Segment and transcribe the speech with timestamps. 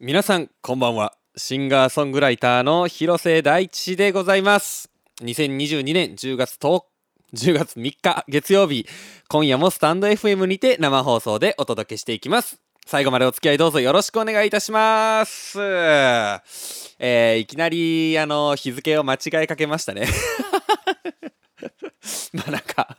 [0.00, 1.14] 皆さんこんばんは。
[1.36, 4.90] シンガーソングライターの広瀬大地でございます。
[5.20, 8.88] 2022年10月10月3日月曜日
[9.28, 12.60] 今夜もスタンド FM にて生放送でお届けしていきます。
[12.84, 15.60] 最後までお付き合いどうぞよろしくお願いいたします。
[15.60, 20.08] えー、いきなりあの日付を間違えかけましたね。
[22.32, 22.96] まあなんか、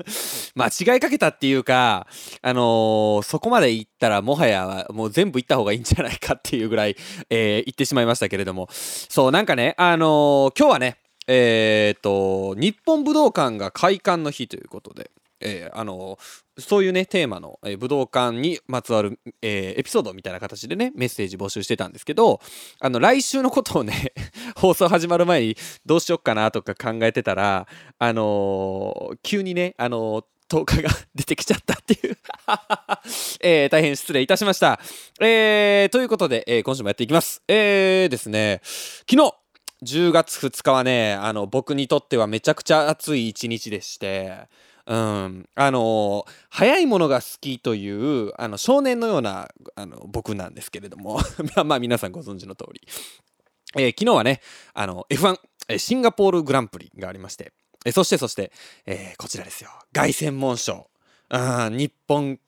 [0.55, 2.07] 間違いかけたっていうか、
[2.41, 6.95] あのー、そこまで行ったらもはやもう全部行った方がいいんじゃないかっていうぐらい、
[7.29, 10.97] えー、行ってしまいましたけれども、そう、なんかね、あのー、今日はね、
[11.27, 16.17] え、っと、日本武道館が開館の日ということで、えー、あの
[16.57, 22.39] そういうねテーマの、えー、武道館にまつわる、えー、エピソードみたいな形でねメッセージ募集してたんですけど
[22.79, 24.13] あの来週のことをね
[24.55, 27.67] 放送始まる前にどうしよっかなとか考えてたら
[27.99, 32.17] あのー、急にねあのー10日が出てきちゃったっていう
[33.41, 34.79] えー、大変失礼いたしました。
[35.19, 37.41] えー、ということで、えー、今週もやっていきます。
[37.47, 38.61] えーですね、
[39.09, 39.33] 昨日、
[39.83, 44.47] 10月2日はね、あの、僕にとってはめちゃくちゃ暑い一日でして、
[44.87, 51.19] うん、あの早いものが好きというあの少年のようなあの僕なんですけれども。
[51.55, 52.81] まあまあ皆さんご存知の通り、
[53.77, 54.41] えー、昨日はね
[54.73, 57.51] あの F1 シンガポールグランプリがありまして、
[57.85, 58.51] えそしてそして、
[58.85, 59.71] えー、こちらですよ。
[59.93, 60.87] 凱旋門賞。
[61.29, 62.39] 日本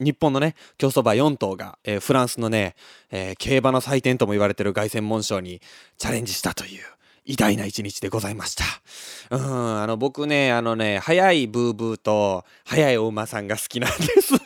[0.00, 2.74] 日本のね競走馬4頭が、えー、フランスのね、
[3.10, 5.60] えー、競馬の祭典とも言われてる凱旋門賞に
[5.98, 6.84] チャレンジしたという。
[7.28, 8.64] 偉大な一日でございました。
[9.30, 14.32] うん、あの、僕ね、あのね、早いブーブーと、早いお馬さんが好きなんです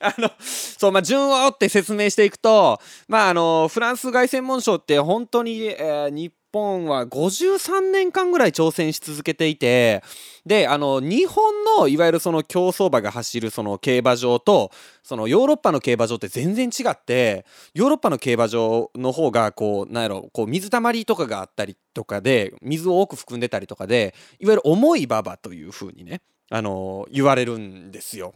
[0.00, 10.04] あの、そう、まあ、順を追って説明していくと、まあ、あの、フランス凱旋門賞って本当に、えー、日本は53年間ぐらい挑戦し続けていて、
[10.46, 14.70] で、あの、日本のいわゆるその競走馬が走るその競馬場と、
[15.02, 17.44] そのヨーロッパの競馬場って全然違って、
[17.74, 26.20] ヨーロッパの競馬場の方が、こう、なんやろ、こう、水たまりとかがあったりとかで、水を多く含んでたりとかで、いわゆる重い馬場という風にね、
[26.50, 28.34] あの、言われるんですよ。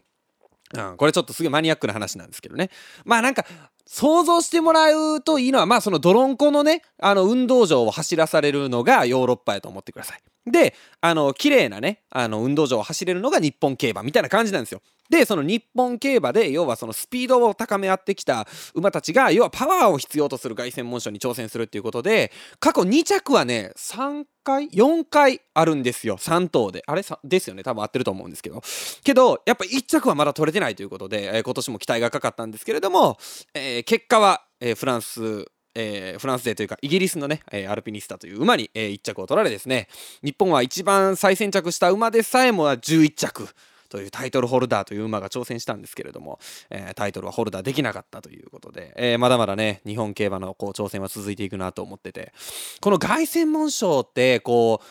[0.75, 2.71] うん、これちょっとすげえマニアックな話なんですけどね。
[3.05, 3.47] まあなんか、
[3.87, 10.23] 想像してもらうといいのは、まあその泥んこのね、あの運動場を走らされるのがヨーロッパやと思ってください。
[10.47, 14.81] で、あの、綺麗なね、あの運動場を走れるのが日本競馬みたいな感じなんですよ。
[15.11, 26.19] で、その日本競馬で、要はそのスピードを高め合ってきた馬たちが、要はパワーを必要とする凱旋門賞に挑戦するっていうことで、過去2着はね、3回 ?4 回あるんですよ。
[26.19, 26.83] 3頭で。
[26.87, 27.03] あれ？
[27.25, 27.63] ですよね。
[27.63, 28.63] 多分合ってると思うんですけど。
[29.03, 33.17] けど、やっぱ1着はまだ取れてないということで、えー、今年も期待がかかったんですけれども、
[33.55, 35.47] えー、結果は、えー、フランス、
[35.81, 39.87] えー、フランス勢というかイギリスのね、えー、アルピニスタという馬に、えー、1着を取られですね。
[40.23, 43.49] 日本は一番最先着した馬でさえも11着
[43.89, 52.33] というタイトルホルダーという馬が挑戦したんですけれども、えー、タイトルはホルダーできなかったということで、えー、まだまだね日本競馬のこう挑戦は続いていくなと思ってて
[52.81, 54.87] この凱旋門賞ってこう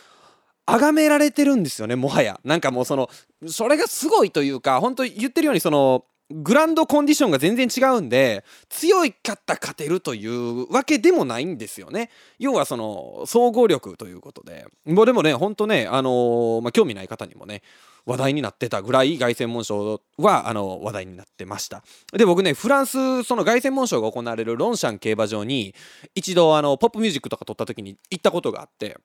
[0.65, 2.39] 崇められてるんですよねもはや。
[2.43, 3.09] なんかもうその
[3.45, 12.09] それがすごいというか本当言ってるようにそのグランドコンディションが全然違うんで強いかった勝てるというわけでもないんですよね。
[12.37, 14.65] 要はその総合力ということで。
[14.85, 17.61] もうでもねほんとねあのー、まあ、興味ない方にもね
[18.05, 21.83] 話題になってたぐらい凱旋門賞はあの話題になってました。
[22.13, 25.75] で僕ねフランスその凱旋門賞が行われるロンシャン競馬場に
[26.13, 28.97] 一度あのポップミュージックとか撮った時に行ったことがあって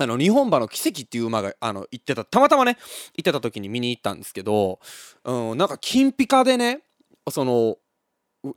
[0.00, 2.76] あの、日本馬の奇跡っていう馬が、あの、行ってた、たまたまね、
[3.16, 4.78] 行ってた時に見に行ったんですけど、
[5.24, 6.82] うん、なんか、金ピカでね、
[7.30, 7.76] その、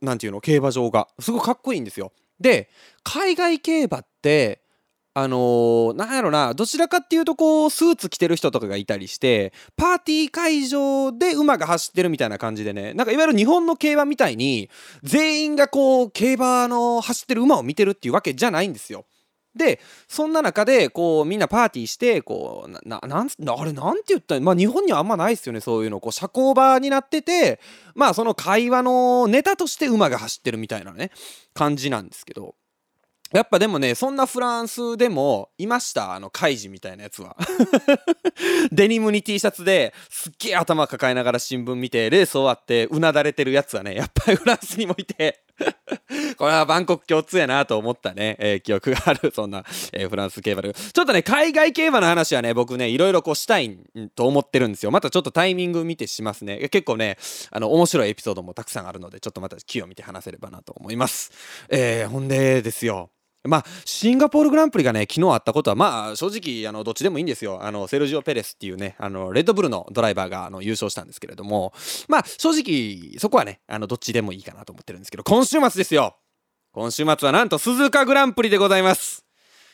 [0.00, 2.12] なんていうの、競馬場が、すごいかっこいいんですよ。
[2.40, 2.70] で、
[3.02, 4.62] 海外競馬って、
[5.14, 14.70] あのー、なんやろな、どちらかっていうと、こう、スーツ着てる人とかがいたりして、パーティー会場で馬が走ってるみたいな感じでね、なんかいわゆる日本の競馬みたいに、
[15.02, 19.04] 全員がこう、競馬の走ってる馬を見てるっていうわけじゃないんですよ。
[19.54, 26.00] でそんな中でこうみんなパーティーしてこうななんあれなんて言ったまあ日本にはあんまないですよねそういうの。
[26.00, 27.60] こう社交場になってて
[27.94, 31.10] まあその会話のネタとして馬が走ってるみたいなね
[31.54, 32.54] 感じなんですけど。
[33.32, 37.34] やっぱでもね、そんなフランスでもいました、あの、カイジみたいなやつは。
[38.70, 45.44] デニムに T シャツですっげえ頭抱えながら新聞見て、レース終わってうなだれてるやつはね、やっぱりフランスにもいて。
[46.36, 50.74] これはバンコク共通やなと思ったね、えー、記憶がある、そんな、えー、フランス競馬で。
[50.74, 53.78] ちょっとね、海外競馬の話はね、僕ね、いろいろこうしたい
[54.14, 54.90] と思ってるんですよ。
[54.90, 56.68] またちょっとタイミング見てしますね。
[56.68, 57.18] 結構ね、
[57.50, 61.32] あの、面白いエピソードもたくさんあるので、ちょっとまた木を見て話せればなと思います。
[61.68, 63.10] えー、ほんでですよ。
[63.44, 67.58] まあ、シンガポールグランプリがね、昨日あったことは、まあ、正直、あの、どっちでもいいんですよ。
[67.62, 71.72] あの、セルジオ・ペレスっていうね、あの、レッドブルのドライバーが、あの、優勝したんですけれども、
[72.08, 76.16] まあ、正直、そこはね、あの、どっちでもいいかなと思ってるんですけど、今週末ですよ
[76.72, 79.24] 今週末はなんと、鈴鹿グランプリでございます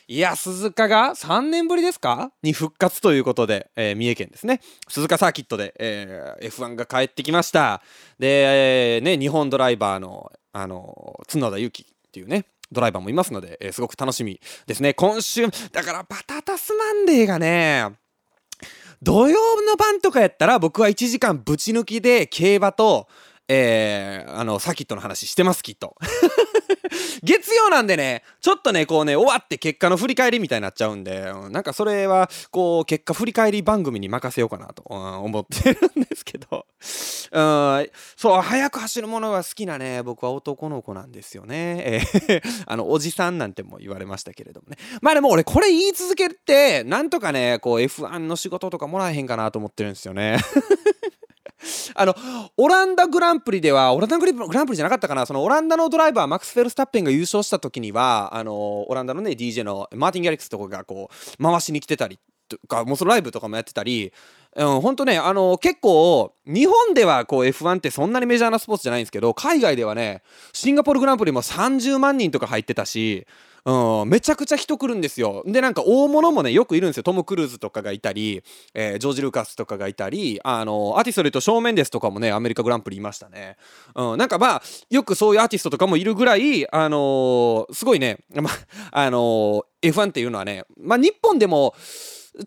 [0.07, 2.31] いや、鈴鹿が3年ぶりですか？
[2.41, 4.59] に復活ということで、えー、三重県ですね。
[4.87, 7.83] 鈴鹿サーキットで、えー、F1 が帰ってきました。
[8.17, 14.93] で、えー、ね、日本ドライバーの、あの、角田祐希っていうね、ドライバーもいますので、えー、すごく楽しみですね。
[14.93, 17.85] 今週、だからバタタスマンデーがね、
[19.01, 23.07] 土曜の晩とかやったら僕は1時間ぶち抜きで競馬と、
[23.49, 25.95] えー、あの、サキットの話してます、きっと。
[27.23, 36.65] 月曜なんでね、ちょっとね、こうね、終わって結果の振り返りみたいになっちゃうんで、なんかそれは、こう、結果振り返り番組に任せようかなと、思ってるんですけど、
[37.31, 41.83] うん、そう、速く走るものが好きなね、僕は男の子なんですよね。
[41.85, 44.77] えー、あの、おじさんなんても言われましたけれどもね。
[45.01, 50.37] まあでも俺、これ言い続けて、なんとかね、こう、F1 の仕事とかもらえへんかなと思ってるんですよね。
[51.95, 52.15] あの、
[52.57, 64.11] オランダグランプリでは、オランダグランプリじゃなかったかな、そのオランダのドライバー、マックス・フェルスタッペンが優勝した時には、あの、オランダのね、DJ のマーティン・ギャリックスとかがこう、回しに来てたりとか、もうそのライブとかもやってたり、
[64.55, 70.23] うん、ほんとね、あの、結構、日本ではこう F1 ってそんなにメジャーなスポーツじゃないんですけど、海外ではね、
[70.53, 73.27] シンガポールグランプリも30万人とか入ってたし、
[73.65, 75.43] うん、めちゃくちゃ人来るんですよ。
[75.45, 77.03] で、なんか大物もね、よくいるんですよ。
[77.03, 83.57] トム・クルーズとかがいたり、えー、ジョージ・ルーカスとかがいたり、あの、アーティストで言うと正面ですとかもね、アメリカグランプリいましたね。
[83.95, 88.49] うん、なんかまあ、よくそういうアーティストとかもいるぐらい、あのー、すごいね、ま
[88.91, 91.75] あのー、F1 っていうのはね、まあ日本でも、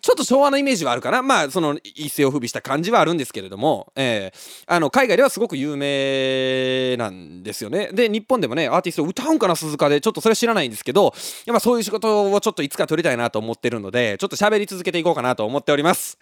[0.01, 1.23] ちょっと昭和のイメージはあるかな。
[1.23, 7.91] まあ、その一世を風靡した感じはあるんですけれども、えー、あの、海外ではすごく有名なんですよね。
[7.93, 10.01] で、日本でもね、アーティスト歌うんかな、鈴鹿で。
[10.01, 11.15] ちょっとそれ知らないんですけど、
[11.47, 16.19] やっぱそういう仕事をちょっといつか取りたいなと思ってるので、ちょっと喋り続けていこうかなと思っております。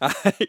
[0.00, 0.10] は
[0.40, 0.48] い。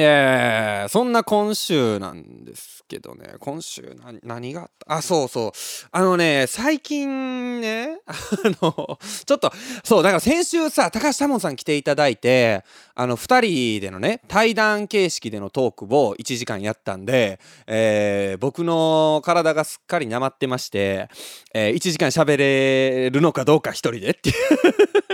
[0.00, 4.94] えー、そんな今週なんですけどね、今週何があった？
[4.96, 5.52] あ、そうそう。
[5.92, 8.14] あのね、最近ね、 あ
[8.62, 9.52] の、ちょっと、
[9.84, 12.64] そう、だから先週さ、高橋多門さん来ていただいて、
[12.94, 21.08] あの、2人でのね、対談形式でのトークを1時間やったんで、えー、僕の体がすっかりなまってまして、
[21.52, 24.36] えー、1時間喋れるのかどうか1人でっていう。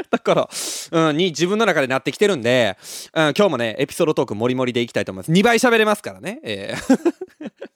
[0.11, 0.49] だから、
[1.09, 2.77] うん、に自分の中でなってきてるんで、
[3.15, 5.33] うん、今日もね、エピソードトークもりもりでいきたいと思います。
[5.33, 6.41] 2倍喋れますからね。
[6.43, 7.25] えー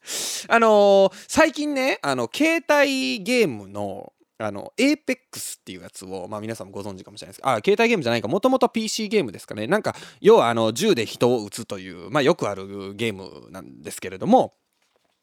[0.48, 9.66] あのー、最近ね、あの、携帯ゲームの、あの、Apex っていうやつを、まあ皆さんもご存知かもしれないですあ、携帯ゲームじゃないか、もともと PC ゲームですかね。
[9.66, 14.54] なんか、要はあの、銃で人を撃つという、まあよくあるゲームなんですけれども、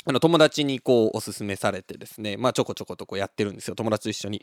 [0.07, 4.41] あの友達にこうおすすめされてですね、まあちょこちょことこうやってるんですよ、友達と一緒に。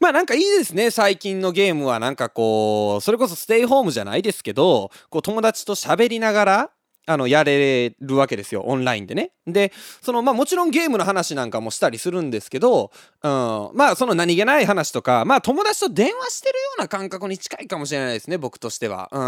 [0.00, 6.70] まあなんかいいですね、最近のゲームはなんかこう、それこそステイホームじゃないですけど、こう友達と喋りながら、
[7.06, 9.32] あの、やれるわけですよ、オンラインでね。
[9.46, 13.30] で、その、まあもちろんゲームの話なんかもしたりするんですけど、うん、
[13.74, 19.08] まあその何気ない話とか、まあ友達と電話してるような感覚に近いかもしれないですね、僕としては。
[19.12, 19.20] うん。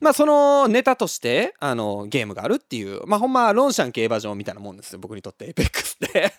[0.00, 6.32] まあそのネタとして、あの、ゲームがあるっていう、まあほんま、ロンシャン競馬場みたいなもんですよ、僕にとって、エペックスって。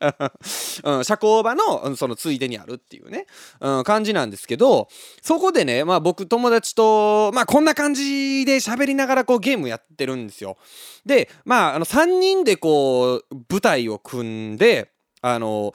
[0.00, 3.26] うん、社交場のそのついでにあるっていうね、
[3.60, 4.88] うん、感じなんですけど
[5.22, 10.56] そこでね、まあ、僕友達と、まあ、こんな感じで喋りながらこうゲームやってるんですよ。
[11.04, 14.92] でまああの3人でこう舞台を組んで
[15.22, 15.72] あの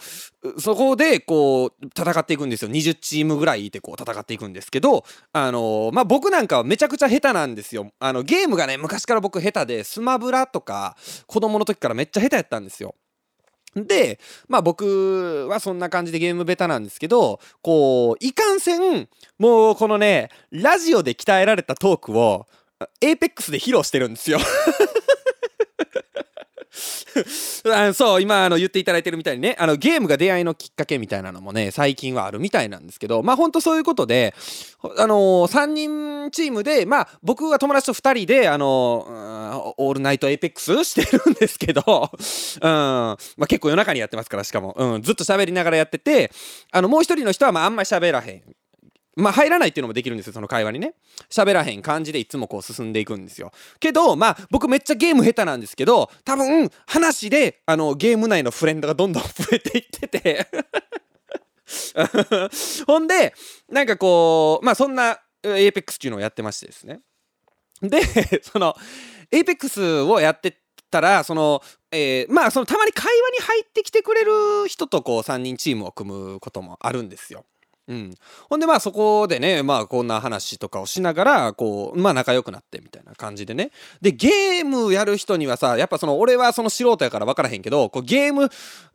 [0.59, 2.71] そこでこう戦っていくんですよ。
[2.71, 5.03] 20チームぐらいいてこう戦っていくんですけど
[5.33, 7.91] あのまあ僕なんかはめちゃくちゃ下手なんですよ。
[7.99, 10.95] あのゲームがね昔から僕下手でスマブラとか
[11.27, 12.95] 子供の時からめっちゃ下手やったんですよ。
[13.75, 19.07] で、まあ僕はそんな感じでゲームベタなんですけど、こう、いかんせん、
[19.39, 22.47] もうこのね、ラジオで鍛えられたトークを、
[22.99, 24.39] エイペックスで披露してるんですよ。
[27.73, 34.33] あそう今あの言っていただいてるみたいにねあのゲームが出会いのきっかけみたいなのもね最近はあるみたいなんですけどまあほんとそういうことで
[34.97, 41.83] あのー、3人チームでまあ僕は友達と2人であのー、オールナイトエイペックスしてるんですけど、
[42.61, 43.17] うん。
[43.37, 46.31] まあ、結構夜中にやってますからしかも、うん、ずっと喋りながらやってて
[46.71, 48.41] あのもう一人の人はまああんまり喋らへん
[49.15, 50.93] まあ入らないっていうのもできるんですよその会話にね。
[51.29, 53.51] 喋らへん感じでいつもこう進んでいくんですよ。
[53.79, 60.47] けどまあ僕めっちゃゲーム下手なんですけど多分話であのゲーム内のフレンドがどんどん増えていってて。
[62.85, 63.33] ほんで
[63.69, 67.01] なんかこうまあそんな APEX っていうのをやってましてですね。
[67.81, 68.01] で
[68.43, 68.75] その
[69.31, 70.57] APEX をやって
[70.89, 77.45] たらそのえー、まあそのたまに会話に入ってきてくれる人とこう3人チームを組むこともあるんですよ。
[77.87, 78.13] うん、
[78.49, 83.71] ほんでまあそこでねまあこんな話とかをしながらこうまあ仲良くなってみたいな感じでね。
[84.01, 88.49] でゲームやる人にはさやっぱその俺はその素人やから分からへんけどこうゲーム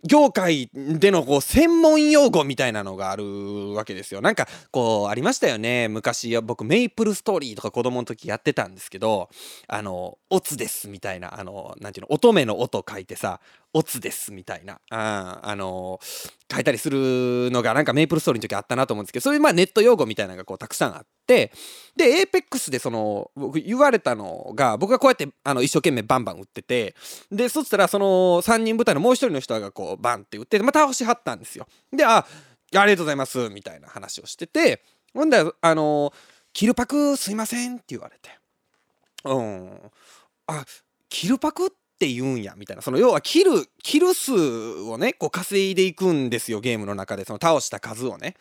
[0.05, 4.21] 業界でのこう専門用語みたいなのがあるわけですよ。
[4.21, 5.89] なんかこうありましたよね。
[5.89, 9.29] 昔僕メイプルストーリーとか子供の時やってたんですけど
[9.67, 13.41] あの「オツです」みたいなあのなんていうの乙女の「音」書いてさ
[13.77, 16.01] オツですみたいな、ああの
[16.51, 21.53] 書いたりするのがなんかメイプルストーリーの時あったなと思うんですけどそういうまあネット用語みたいなのがこうたくさんあって
[21.95, 26.95] で APEX でその僕言われたのが僕がこうやってあの一生懸命バンバン打ってて
[27.31, 31.67] でそしたらその3人部隊のもう一人の人がこうバンって打ってまた倒しはったんですよ。
[31.93, 32.25] でああ
[32.71, 36.13] りがとうございますみたいな話をしててほんであの
[36.53, 38.31] キルパクすいませんって言われて。
[39.25, 39.93] うん。
[40.47, 40.65] あ
[41.09, 48.35] キルパクってって言うんやみたいなその要はキルキル数をねこう稼いでいくんですよゲームの中でその倒した数をね。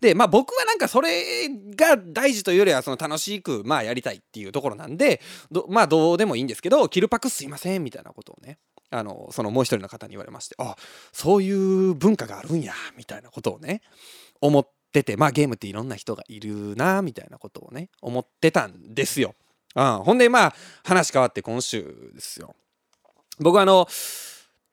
[0.00, 5.20] でまあ僕はなんかそれが大事というよりはその楽しくまあやりたいっていうところなんで
[5.68, 8.58] まあどうでもいいんですけどキルパクすいませんみたいなことをね
[8.90, 10.76] あのそのもう一人の方に言われましてあ
[11.12, 13.82] そういう文化があるんやみたいなことをね
[14.40, 19.34] 思っててまあゲームっていろんな人がいるなみたいなことをね思ってたんですよ。
[19.76, 22.54] うん、ほんでまあ話変わって今週ですよ。
[23.40, 23.88] 僕あの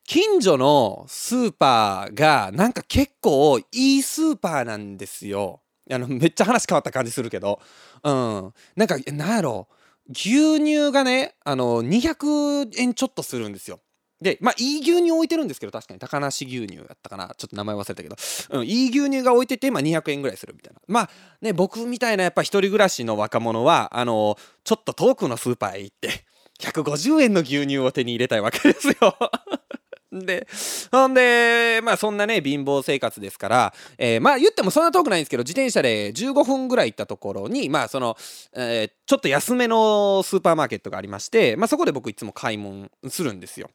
[0.06, 5.62] 近所のスーパーがなんか結構いいスーパーなんですよ。
[5.90, 7.60] あのめっちゃ話変わった感じするけど、
[8.04, 9.68] うん、なんかなんやろ。
[10.10, 13.80] 牛乳がねあの200円ちょっとするんですよ。
[14.20, 16.00] でまあいい牛乳置いてるんですけど確かに。
[16.00, 17.34] 高梨牛乳やったかな。
[17.38, 18.16] ちょっと名前忘れたけど、
[18.50, 20.82] うん、いい牛乳が置いてて、まあ、200円ぐらいするみたいな。
[20.88, 21.10] まあ
[21.42, 26.26] ね僕みたいなやっぱ一人暮らしの若者はあのちょっと遠くのスーパーへ行って
[26.62, 29.18] 150円の牛乳を手に入れたいわけですよ
[30.12, 30.46] で、
[30.92, 38.18] ほんで、まあそんなね、貧乏生活ですから、えー、まあ言ってもそんな遠くないんですけど、自転車で15分ぐらい行ったところに、まあその、
[38.54, 43.70] えー、ちょっと安めのスーパーマーケットがありまして、まあそこで僕いつも買い物するんですよ。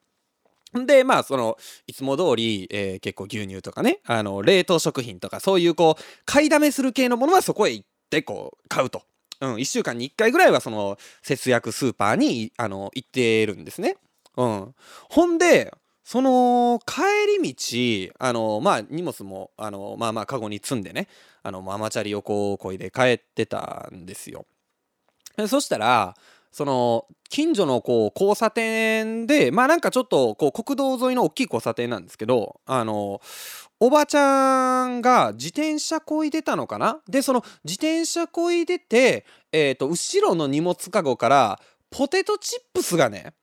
[0.74, 9.02] で、まあ、その、いつも通り、えー、結構牛乳とかね、あの、冷凍食品とか、そういうこう、買いだめする系のものはそこへ行って、こう、買うと。
[9.40, 13.96] うん、1週間に1回ぐらいはその節約スーパーにあの行ってるんですね。
[14.36, 14.74] うん、
[15.08, 15.72] ほんで
[16.04, 17.02] その帰
[17.42, 21.08] り道あのまあ荷物もあのまあまあカゴに積んでね
[21.42, 24.46] あのママチャリをこうこいで帰ってたんですよ。
[25.48, 26.14] そしたら
[26.52, 33.20] その近所のこう交差点でまあなんかちょっとこう国道沿いの大きい交差点なんですけどあの
[33.78, 37.00] おばちゃんが自転車こいでたのかな？
[37.08, 43.34] でその自転車こいでて、えーと、後ろの荷物かごからポテトチップスがね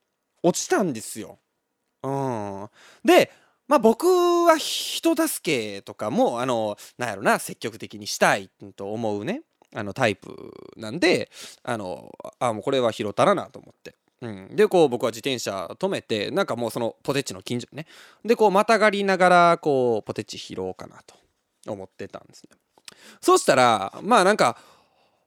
[0.41, 1.37] 落ちたんですよ。
[2.01, 2.69] うん、
[3.05, 3.31] で
[3.67, 9.43] まあ僕は人助けとかもあのなんやろな積極的にしたいと思うね
[9.75, 11.29] あのタイプなんで
[11.63, 13.95] あのあもうこれは拾ったらなと思って。
[14.23, 17.85] うん、でこう僕は自転車止めてなんかもうそのポテチの近所にね。
[18.23, 21.15] でこうまたがりながらこうポテチ拾おうかなと
[21.71, 22.57] 思ってたんですね。
[23.19, 24.57] そしたらまあなんか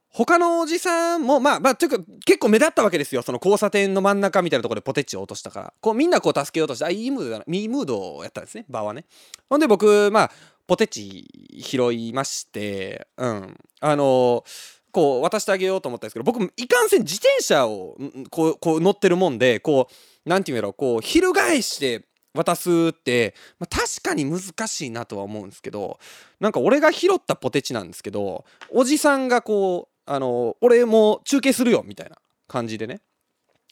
[0.09, 3.21] 他のおじさんもまあまあというか結構目立ったわけですよ。
[3.21, 5.75] その交差点の真ん中みたいなところでポテチを落としたから。
[5.83, 7.45] こうみんなこう助けようとしてあいいムードだな。
[7.47, 8.65] いいムードをやったんですね。
[8.71, 9.05] 場はね。
[9.51, 10.31] ほんで僕まあ
[10.67, 11.29] ポテチ
[11.61, 13.59] 拾いましてうん。
[13.81, 17.99] あのーこう渡してあげようと思ったんですけど僕いかんせん自転車を
[18.31, 25.99] こうこう乗ってるもんでこう何て言うんやろこう翻して渡すって、まあ、確かに難しいなとは思うんですけど
[26.41, 32.17] なんか俺が拾ったポテチなんですけどおじさんがこうあの俺も中継するよみたいな
[32.49, 33.01] 感じでね。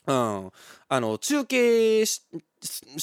[0.07, 0.51] うん。
[0.91, 2.21] あの中継し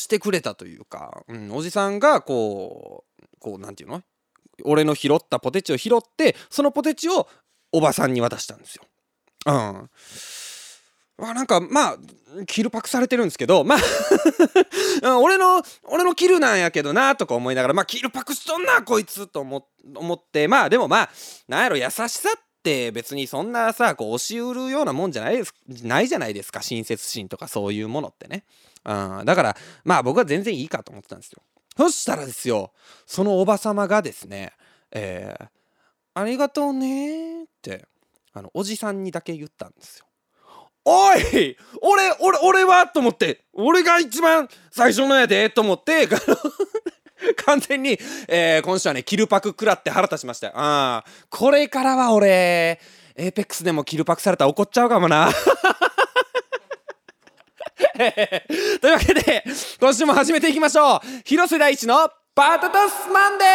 [0.08, 4.04] てくれたというか、うん、おじさんがこうこう何て言うの？
[4.64, 7.28] 俺の拾ったポテチを拾ってそのポテチを
[7.72, 8.84] おばさんに渡したんですよ。
[9.46, 9.90] うん。
[11.22, 11.98] まあなんかまあ
[12.48, 13.76] キルパクされてるんですけどま
[15.04, 19.68] あ 俺の俺のキルなんやけどなとか思いながらまあキルパクしとんなこいつと思
[20.14, 21.10] ってまあでもまあ
[21.48, 28.44] なんやろ優しさって別にそんなさこう押し売るようなもんじゃないですないじゃないですか親切心とかそういうものってね、
[28.84, 31.44] うん、だからまあ僕は全然いいかと思ってたんですよ
[31.78, 32.72] そしたらですよ
[33.06, 34.54] そのおばさまがですね
[34.92, 35.61] えー
[36.14, 37.86] ありがとうねって
[38.34, 40.06] あのおじさんにだけ言ったんですよ。
[40.84, 46.08] おい俺俺俺はと思って俺が一番最初のやでと思って
[47.46, 50.52] 完全に、えー、今週はねキルパク食らって腹立ちました。
[50.56, 52.80] あこれからは俺
[53.16, 55.30] エーペックスでもキルパクされたら怒っちゃうかもな。
[58.82, 59.44] というわけで
[59.80, 63.46] 今週も始めていきましょう広瀬大地のパタタスマンデ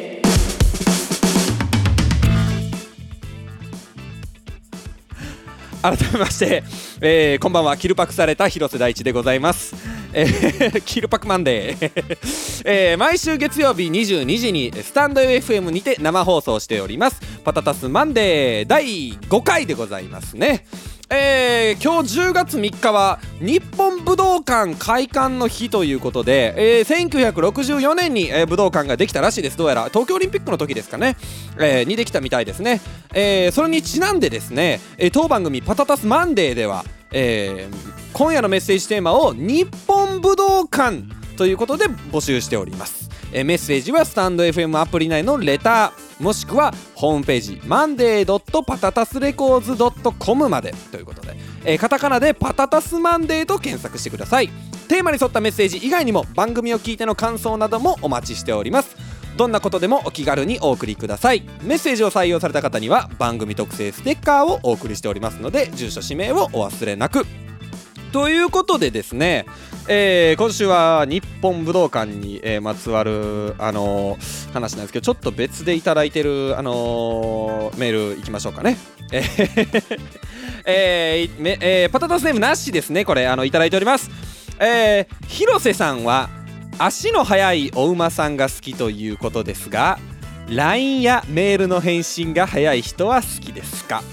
[0.00, 0.03] ー
[5.84, 6.62] 改めまして、
[7.02, 7.76] えーこんばんは。
[7.76, 9.76] キルパクされた広瀬大地でございます、
[10.14, 11.90] えー キルパクマンデー、
[12.64, 17.20] えー毎週月曜日22時にスタンド FM にて生放送しております。
[17.44, 20.64] パタタスマンデー第5回でございますね。
[21.10, 29.56] えー今日10月3日は日本武道館開館の日ということで、えー1964年に、えー武道館ができたらしいです。
[29.58, 31.16] どうやら東京オリンピックの時ですかね、
[31.58, 32.80] えーにできたみたいですね、
[33.12, 41.02] えーそれにちなんでですね、えー当番組「パタタスマンデー」では、えー今夜のメッセージテーマを日本武道館
[41.36, 46.72] ということで募集しております、えーメッセージはスタンド FM アプリ内のレターもしくは
[47.04, 50.74] ホームページ monday.patatasrecords.com まで。
[50.90, 54.48] ということで、えーカタカナでパタタスマンデーと検索してください。
[54.88, 58.96] テーマに沿ったメッセージ以外にも番組を聞いての感想などもお待ちしております。
[59.36, 61.42] どんなことでもお気軽にお送りください。
[61.62, 67.26] メッセージを採用された方には番組特製ステッカーをお送りしておりますので住所氏名をお忘れなく。
[68.14, 69.44] ということでですね、
[69.88, 78.76] えー今週は日本武道館に、えーまつわる、あのー話なんですけどちょっと別でいただいてる、あのメールいきましょうかね。
[79.10, 79.98] えー
[80.64, 84.08] えーめえーパタタスネームなしですねこれあのいただいております。
[84.60, 86.30] えー広瀬さんは
[86.78, 89.98] 足の速いお馬さんが好きということですが
[90.48, 94.04] LINE やメールの返信が早い人は好きですか？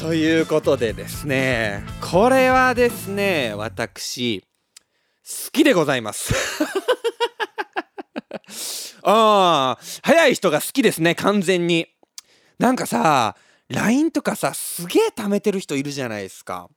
[0.00, 4.46] ということでですねこれはですね私好
[5.52, 6.32] きでございます。
[9.04, 11.86] ああ早い人が好きですね完全に。
[12.58, 13.36] なんかさ
[13.68, 16.70] LINE とかさすげえ貯めてる人いるじゃないですか。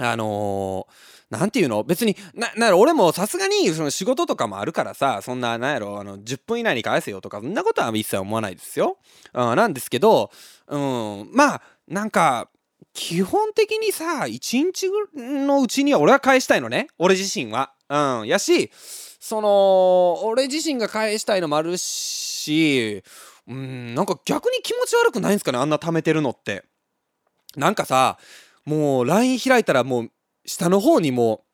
[0.00, 1.82] あのー、なんていうの？
[1.82, 8.96] 別になな俺もさすがにその仕事とかもあるからさそんななんやろあの10分以内に返せよとかそんなことは一切思わないですよ、
[9.34, 10.30] うん、なんですけど、
[10.68, 12.50] うん、まあなんか
[12.92, 17.72] 基本的にさ1日のうちには俺は返したいのね俺自身は。
[17.88, 23.02] うん、やしその俺自身が返したいのもあるし
[23.46, 26.64] うんなんか逆に気持ち悪くないんですかねあんな貯めてるのって。
[27.56, 28.18] なんかさ
[28.66, 30.10] もう LINE 開いたらもう
[30.44, 31.44] 下の方にも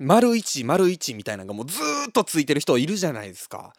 [0.00, 1.78] う丸1丸1みたいなのがもうず
[2.08, 3.74] っとついてる人いるじゃないですか。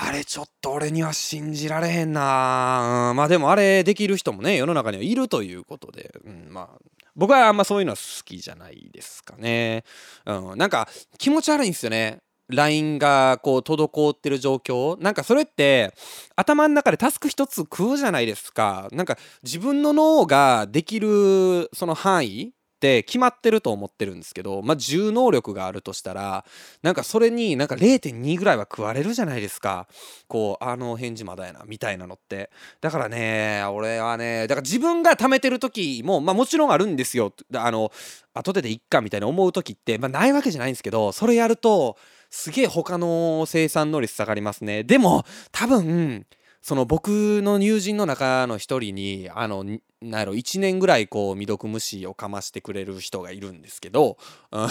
[0.00, 6.78] あれちょっと俺には信じられへんな、うんまあでもあれできる人もね世の中にはいるということで、うん、まあ
[7.16, 9.82] 僕はあんまそういうのは好きじゃないですかね。
[10.24, 12.18] うん、なんか気持ち悪いんですよね。
[12.48, 15.92] LINE がこう滞ってる状況なんかそれって
[16.36, 26.44] 頭の中でタスク一つ食うじゃないですかなんか自分の脳ができるその範囲って決まってると思ってるんですけどまあ重能力があるとしたら
[26.82, 29.88] なんかそれになんか0.2ぐらいは食われるじゃないですか。
[30.28, 32.50] こうあの返事まだやなみたいなのって。
[32.80, 37.32] だからね俺はねだから自分が貯めてる時もまあもちろんあるんですよ。
[37.54, 37.90] あの
[38.32, 41.96] 後ででいっかみたいな思う時ってまあないわけじゃないんですけどそれやると
[42.30, 44.84] すげえ他の生産能率下がりますね。
[44.84, 46.26] でも多分
[46.62, 49.64] その僕の友人の中の一人にあの
[50.00, 54.16] なんやろ1年ぐらいこう未読無視をかましてくれる人がいるんですけど、
[54.52, 54.68] うん。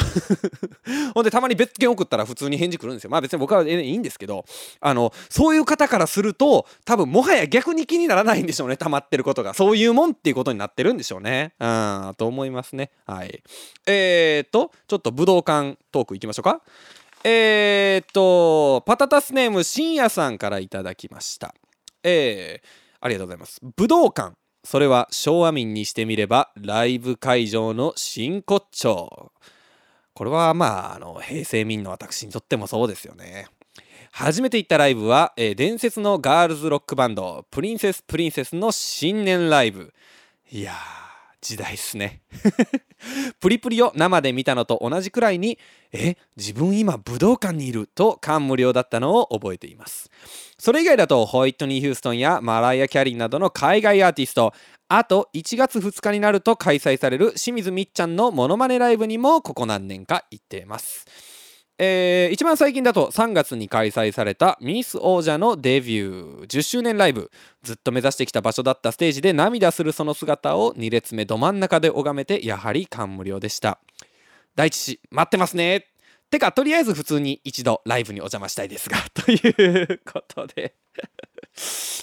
[1.14, 3.10] ほんでたまに別件送ったら普通に返事来るんですよ。
[3.10, 4.46] まあ別に僕はいいんですけど
[4.80, 9.54] あのそういう方からすると多分もはや逆に気にならないんでしょうね溜まってることが。
[9.54, 11.54] そういうもんっていうことになってるんでしょうね。
[11.60, 12.92] うんと思いますね。
[13.06, 13.44] はい。
[13.86, 16.62] えー、っとちょっと武道館トークいきましょうか。
[17.26, 21.54] えー、っとパタタスネーム深夜さんからいただきました。
[22.04, 22.68] えー、
[23.02, 24.34] ありがとうございます武道館
[24.64, 29.32] それは昭和民にしてみればライブ会場の真骨頂
[30.14, 33.48] これはまああの平成民の私にとってもそうですよね
[34.12, 39.94] 初めて行ったライブは、えー伝説のガールズロックバンドプリンセスプリンセスの新年ライブ
[40.52, 41.07] いやー
[41.42, 42.22] 時代っすね。
[43.40, 45.60] プリプリを生で見たのと同じくらいに
[45.92, 50.10] え自分今武道館にいると感無量だったのを覚えています。
[50.58, 54.54] それ以外だとホイットニー・ヒューストンやマライア・キャリーなどの海外アーティスト
[54.90, 61.06] あと1月2日になると開催される清水みっちゃんのモノマネライブにもここ何年か行っています。
[61.80, 66.48] えー一番最近だと3月に開催されたミス王者のデビュー。
[66.48, 67.30] 10周年ライブ。
[67.62, 73.80] ずっと目指してきた場所だったステージで涙するその姿を2列目ど真ん中で拝めてやはり感無量でした。
[74.56, 75.86] 大地氏待ってますね。
[76.32, 78.98] てかとりあえず普通に一度ライブにお邪魔したいですが。
[79.14, 80.74] ということで。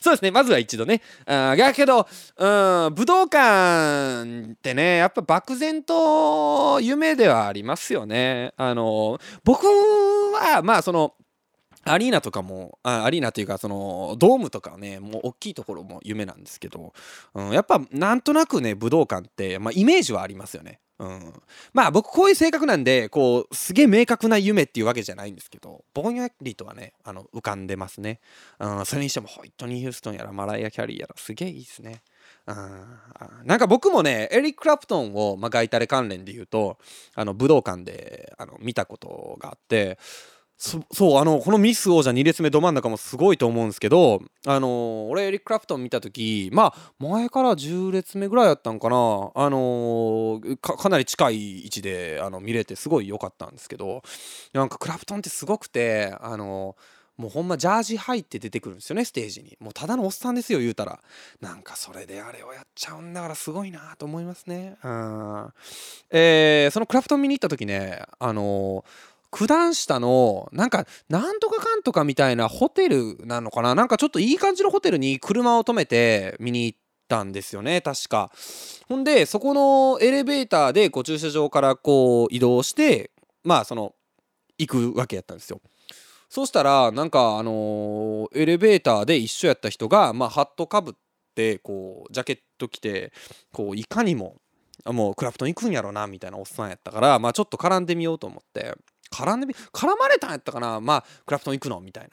[0.05, 0.31] そうですね。
[0.31, 1.01] まずは一度ね。
[1.25, 2.47] あだけど、う
[2.91, 8.53] ん、武道館ってね、やっぱ漠然と夢ではありますよね。
[8.59, 11.15] あの、僕は、まあその、
[11.85, 16.95] アリーナとかもあアリーナというかそのドームとかねもう大きいところも夢なんですけど、
[17.35, 20.81] うん、やっぱなんとなくね武道館って、まあ、イメージはありますよね。
[20.99, 21.33] うん、
[21.73, 28.21] まあ僕こういう性格なんでこうすげえ明確な夢っていうわけじゃないんですけどぼんやりとはねあの浮かんでますね、
[28.61, 32.03] うん、それにしてもホイットニー・ヒューストンやらマライア・キャリーやらすげえいいですね。
[32.47, 36.79] うん、なんか僕もねエリック・クラプトンを、まあ、ガイタレ関連で言うと
[37.15, 39.99] あの武道館であの見たことがあって
[40.57, 48.97] そうあのこのミス王者2列目ど真ん中もすごいと思うんですけどあの俺エリック・クラプトン見た時まあ前から10列目ぐらいやったんかな。
[49.35, 54.03] あのかなり近い位置であの見れてすごい良かったんですけど
[54.53, 56.77] なんかクラプトンってすごくてあの
[57.17, 59.57] もうほんまジャージ入って出てくるんですよねステージに。
[59.61, 61.01] もうただのおっさんですよ言うたら。
[61.41, 64.77] なんかそれであれをやっちゃうんだからすごいなと思いますね。
[64.83, 65.53] うん。
[66.11, 68.85] えー、そのクラプトン見に行った時ねあの
[69.37, 73.75] 九段下のなんかなんとかかんとかみたいなホテルなのかな？
[73.75, 78.31] なんかちょっといい感じのホテルに車を止めて見に行ったんですよね確か。
[78.89, 83.11] ほんでそこのエレベーターでこう駐車場からこう移動して
[83.43, 83.97] まあその
[84.57, 85.61] 行くわけやったんですよ。
[86.29, 90.95] そしたらなんかあの、エレベーターで一緒やった人がまあハットかぶっ
[91.35, 93.13] てこうジャケット着て
[93.53, 94.37] こういかにも
[94.87, 98.75] もうクラフトン行くんやろなみたいなおっさんやったからまあちょっと絡んでみようと思って。
[99.15, 100.81] 絡んでみ絡まれたんやったかな？
[100.81, 101.81] まあクラフトン行くの？
[101.81, 102.11] みたいな。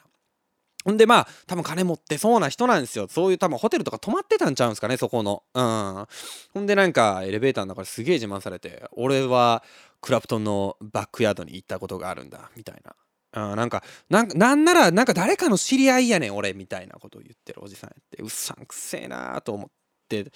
[0.84, 3.06] ほんでまあ多分金持ってそうな人なんですよ。
[3.08, 4.96] そういう多分ホテルとか泊まってたんちゃうんすかね？
[4.96, 5.42] そこの。
[5.54, 6.06] うん。
[6.54, 9.62] ほんでなんかエレベーターの中ですげえ自慢されて俺は
[10.00, 12.94] クラプトンのバックヤードに行ったことがあるんだみたいな。
[13.34, 18.22] あなんかなんならなんか誰かの知り合いやねん俺みたいなことを言ってるおじさんやって。
[18.22, 19.70] うっさんくせえなーと思っ
[20.20, 20.30] って、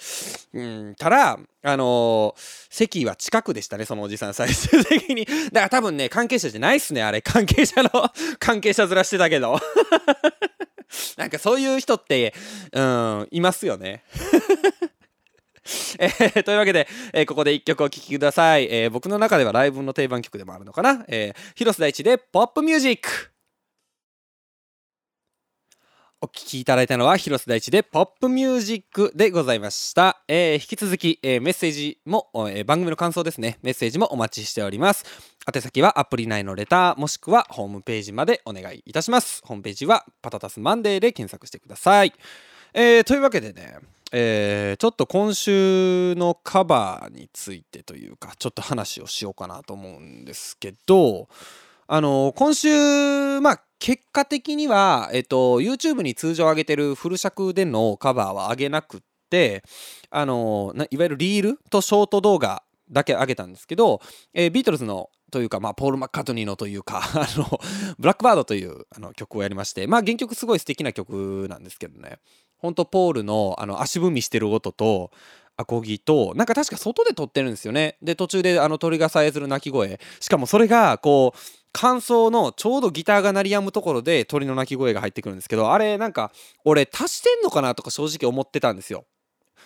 [0.55, 5.25] うん、たら、あのー、席は近くでしたね、そのおじさん、最終的に。
[5.25, 7.23] だから多分ね、関係者じゃないっすね、あれ。
[7.23, 7.91] 関係者の
[8.39, 9.59] 関係者ずらしてたけど。
[11.17, 12.35] なんかそういう人って、
[12.73, 14.05] うん、いますよね。
[15.99, 23.33] えー、というわけで、えー、ここで一曲お聴きください、えー、僕の中ではライブの定番曲でもあるのかな、えー、広瀬大地でポップミュージック
[26.27, 30.25] お聴きいただいたのは広瀬大地でポップミュージックでございました。
[30.27, 33.61] えー、引き続き、えー、メッセージも、えー、番組の感想ですね。
[33.63, 35.05] メッセージもお待ちしております。
[35.47, 39.41] 宛先はアプリ内のレターもしくはホームページまでお願いいたします。
[39.45, 42.13] ホームページはパタタスマンデーで検索してください。
[42.75, 43.77] えー、というわけでね、
[44.11, 51.29] えー、ちょっと今週のカバーについてというかちょっと話をしようかなと思うんですけど
[51.87, 59.63] あの今週まあ結果的には、えっと、YouTube に通常上げてるフル尺でのカバーは上げなくって
[60.11, 64.01] あのいわゆるリールとショート動画だけ上げたんですけど、
[64.33, 67.61] えー、ビートルズのというか、まあ、ポール・マッカートニーのというか あの
[67.99, 72.19] ブラックバードというあの曲をやりましてまあ原曲すごい素敵な曲なんですけどね。
[72.59, 75.11] ほんとポールのあの足踏みしてる音と
[75.59, 77.97] アコギとなんか確か外で撮ってるんですよね。
[78.03, 80.01] で途中であの鳥がさえずる鳴き声。
[80.21, 81.39] しかもそれがこう
[81.77, 86.33] 感想のちょうどギターが鳴りやむところで鳥の鳴き声が入ってくるんですけどあれなんか
[86.65, 89.05] 俺足してんのかなとか正直思ってたんですよ。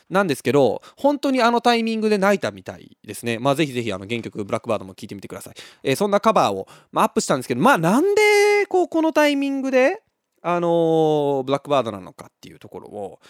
[0.08, 3.38] なんですけど本当にあのタイミングで泣いたみたいですね。
[3.38, 10.02] まあぜひぜひあの原曲ブラックバードも聴いてみてください、えー、そんなカバーを、まあ、アップしたんですけどまあなんでこうこのタイミングで
[10.42, 13.20] あのー、ブラックバードなのかっていうところを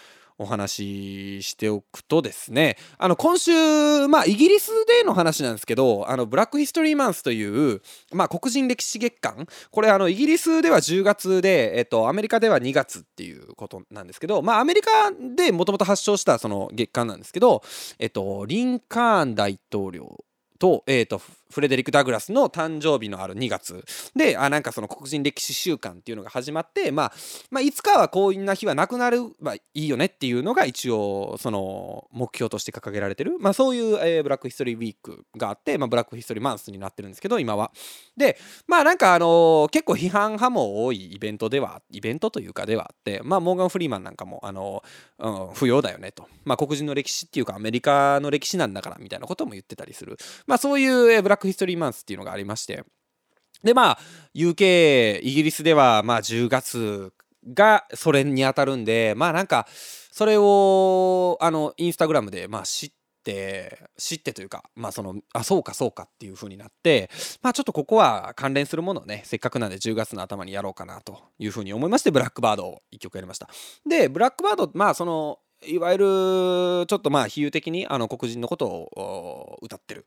[0.41, 9.45] お話ししておくとですねあの今週まあイギリスでの話なんですけどあのブラックヒストリーマンスというまあ黒人歴史月間。
[9.69, 17.61] これあのイギリスでは10月で、えっと、アメリカでは2月っていうことなんですけどまあアメリカでもともと発祥したその月間なんですけど
[17.99, 20.23] えっとリンカーン大統領
[20.61, 21.19] と,、えーと、
[21.51, 23.83] フレデリック・ダグラスの誕生日のある2月
[24.15, 27.13] であなんかその黒人歴史週間っていうのが始まって、まあ、
[27.49, 37.71] まあいつかはこういうな日はなくなる、まあ、いいよねっていうのが一応その目標として掲げられてる、まあ、そういう、えー、ブラックヒストリーウィークがあって、まあ、ブラックヒストリーマンスになってるんですけど今は。
[38.17, 38.37] で
[38.67, 50.17] まあなんかあのー、結構批判派も多いイベントではイベントというかではあってまあモーガン・フリーマンなんかもあのー、うん、不要だよねと、まあ、黒人の歴史っていうかアメリカの歴史なんだからみたいなことも言ってたりする。
[50.45, 52.83] まあそういう、えブラッククヒストリーマンスっていうのがありまして、
[53.63, 53.99] で、まあ、
[54.33, 57.13] UK、イギリスでは、まあ、10月
[57.53, 59.67] がそれに当たるんで、まあ、なんか、
[60.11, 67.09] それを、あの、インスタグラムで、まあ、知っって知ってというかまあそのあそうかそうかっていう風になって
[67.41, 73.47] まあちょっとここは関連するものをねせっかくなんで10月の頭にやろうかなという風に思いましてブラックバードを1曲やりました。
[73.87, 80.05] でブラックバードまあそのいわゆるちょっとまあ比喩的にあの黒人のことを歌ってる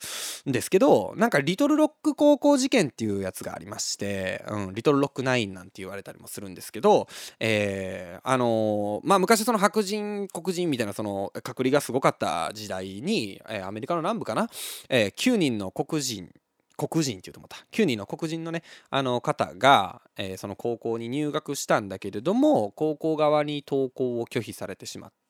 [0.49, 7.07] んですけどなんかリトルロック高校事件っていうやつがありまして、うん、リトルロックナインなんて言われたりもするんですけど、
[7.41, 14.49] えー、あの、まあ昔その白人黒人みたいなその隔離がすごかった時代に、えー、アメリカの南部かな、
[14.89, 16.31] えー、9人の黒人
[16.77, 17.57] 黒人って言うと思った。
[17.73, 25.24] 9人の黒人のねあの方が、えー、その高校に入学したんだけれども高校側に登校を拒否されてしまって、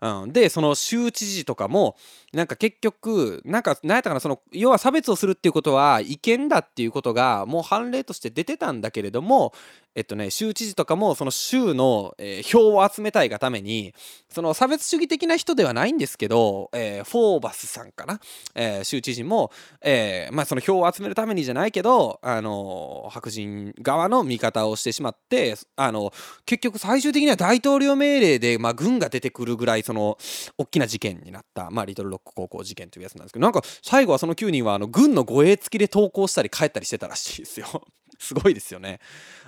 [0.00, 1.96] うん、でその州知事とかも
[2.32, 9.54] なんか結局なんか何やったかなその要は差別をするっていうことは違憲だっていうことがもう判例として出てたんだけれども
[9.94, 13.94] えっとね州知事とかもその州の、えー、票を集めたいがために
[14.28, 18.20] その差別主義的な人ではないんですけど、えー、フォーバスさんかな、
[18.54, 26.12] えー、州知事も、えー、まあその票を集めるためにじゃないけどあの白人側の味方をしてしまってあの
[26.44, 30.16] 結局最終的には大統領命令で、まあ、軍が出てくるぐらいその
[30.56, 37.66] 大きな事件になった、まあ、リトルロック高校事件というやつなんですけどなんか最後はその9人はあの軍の護衛付きで投降したり帰ったりしてたらしいですよ。
[38.18, 38.98] すごいですよね。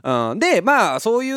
[0.03, 1.35] うん、でまあそういう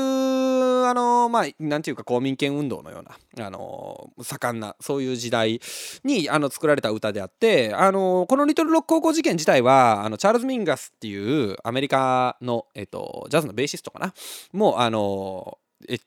[0.86, 5.62] あのまあなんていうか公民権運動のようなあの盛んなそういう時代
[6.04, 14.14] にあの作られた歌であってあのこの「リトルロック高校事件」自体はあのチャールズ・ミンガスっていうアメリカの、えっと、ジャズのベーシストかな？
[14.52, 15.58] もうあの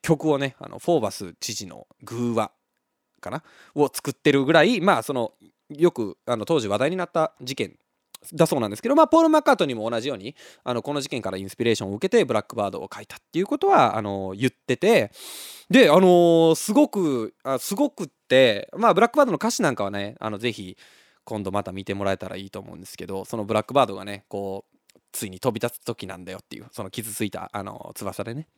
[0.03, 2.51] 曲をねあのフォーバス知事の「グーワ」
[3.21, 3.43] かな？
[3.75, 5.33] を作ってるぐらいまあその
[5.71, 7.79] よくあの当時話題になった事件
[8.33, 15.11] だそうなんですけど、まあ、ポール・マッカートニーも同じようにあのこの事件からインスピレーションを受けてブラックバードを書いたっていうことはあの言ってて
[15.69, 20.77] であのー、すごくあすごくってまあブラックバードの歌詞なんかはねあのぜひ
[21.25, 28.49] 今度また見てもらえたらいいと思うんですけどそのブラックバードがねこうついに飛び立つ時なんだよっていうその傷ついたあの翼でね。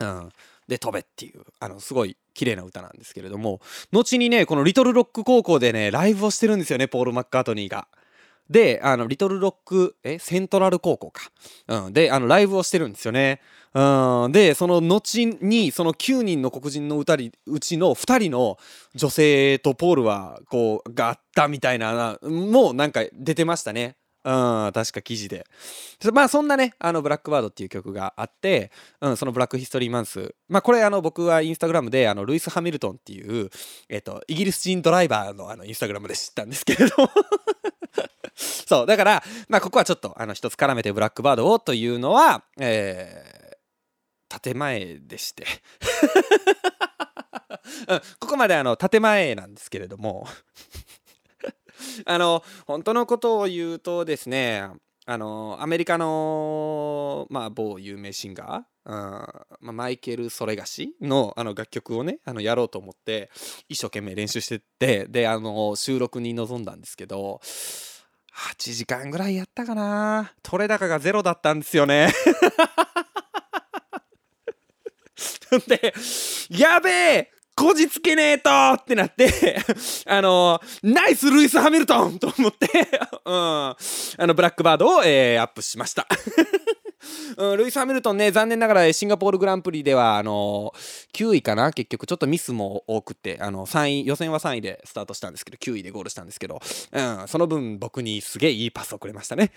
[0.00, 0.28] うん、
[0.66, 3.60] で飛べっていうあのすごい綺麗な歌なんですけれども
[3.92, 7.86] 後にねこのリトルロック高校でねライブをしてるんですよねポール・マッカートニーが。
[8.48, 11.30] であのリトルロックえセントラル高校か、
[11.68, 13.40] うん、であのライブをしてるんですよね。
[13.72, 18.58] うん、でその後にその9人の黒人の歌りうちの2人の
[18.96, 23.94] 女性とポールはこうがあったみたいなもうなんか出てましたね。
[24.22, 24.30] う
[24.68, 25.46] ん、確か記事で。
[26.12, 30.34] まあそんなね、あのブラックバードっていう曲があって、うん、そのブラックヒストリーマンス。
[30.48, 33.50] まあこれあの僕はインスタグラムであのルイス・ハミルトンっていう、
[33.88, 37.10] えっ、と、イギリス人ドライバーのあのインスタグラムで 知ったんですけれども
[38.36, 45.44] そう、だから、まあここはちょっとあの一つ絡めてブラックバードをというのは、えー、建前でして
[47.88, 50.26] うん、ここまであの建前なんですけれども
[52.04, 54.68] あの本当のことを言うとですね
[55.06, 63.30] あのアメリカの、まあ、某有名シンガー、うんまあ、マイケル・ソレガシのあの楽曲をねあのやろうと思って
[63.68, 70.32] 一生懸命練習してってであの収録に臨んだんですけど8時間ぐらいやったかな。
[70.42, 72.08] 取れ高がゼロだったんですよね。
[75.66, 75.92] で
[76.50, 77.32] やべえ！
[77.60, 79.60] こじつけねえとってなって
[80.08, 82.66] あのナイスルイス・ハミルトンと思って
[83.26, 83.76] うん、あ
[84.20, 86.08] のブラックバードを、えー、アップしました。
[87.36, 90.72] うん、ルイス・ハミルトンね残念ながらシンガポールグランプリではあの
[91.12, 91.70] 9位かな？
[91.72, 96.60] 結局ちょっとミスも多くてあの3位予選は3位でスタートしたんですけど9位でゴールしたんですけど、
[96.92, 99.52] うん、その分僕にすげえいいパスをくれましたね。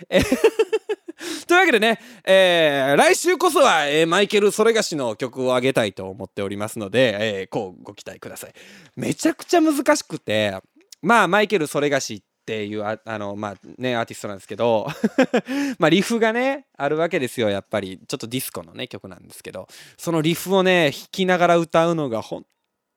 [1.47, 8.53] というわけでね、えー、来週こそは、えー、マイケル・ソレガシの曲をあげたいと思っておりますので、えー、こうご期待ください。
[8.95, 10.57] めちゃくちゃ難しくて、
[11.01, 14.88] まあ、マイケル・ソレガシっていうあの、まあね、アーティストなんですけど
[15.79, 22.45] まあリフがねあるわけですよやっぱりちょっとディスコのね曲なんですけどそのリフをね弾きながら歌うのが本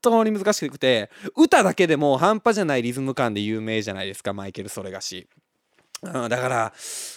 [0.03, 5.29] 当に難しくて歌だけでも半端じゃないリズム感で有名じゃないですかマイケル・ソレガシ。
[6.15, 6.73] うん、だから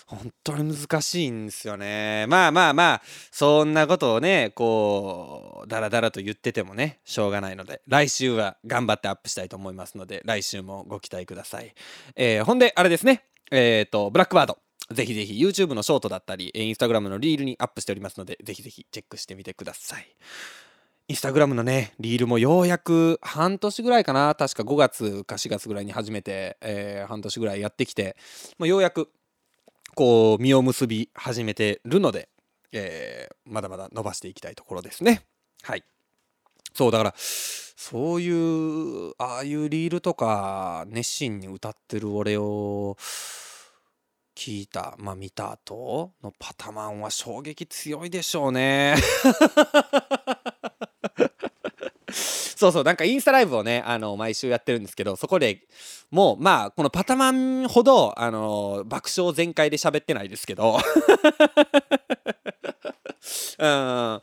[0.08, 2.25] 本当に難しいんですよね。
[2.28, 11.73] まあまあまあそんなことをねこうダラダラと言っててもねしょうがないので来週は頑張ってアップしたいと思いますので来週もご期待ください。
[12.15, 14.58] えー、ほんであれですねえっ、ー、とブラックバード
[14.91, 20.08] ぜひぜひ YouTube のショートだったり Instagram のリールにアップしておりますのでぜひぜひチェックしてみてください。
[21.10, 28.15] インスタグラムのね、リールもようやく半年ぐらいかな、確か5月か4月ぐらいに始めて、えー、半年ぐらいやってきて、
[28.60, 29.10] まあ、ようやく
[29.95, 32.30] こう実を結び始めてるので、
[32.72, 35.24] えー、まだまだ伸ばしていきたいところですね。
[35.63, 35.84] はい。
[36.76, 42.98] そうだからそういうああいうリールとか熱心に歌ってる俺を
[44.36, 48.95] 聞いたまあ見た後のパタマンは衝撃強いでしょうね
[52.60, 55.62] そうそうなんかインスタライブをねあの毎週やってるんですけどそこで
[56.12, 60.78] もうまあこのパタマンほどあの爆笑全開で喋ってないですけど。
[63.60, 64.22] うん、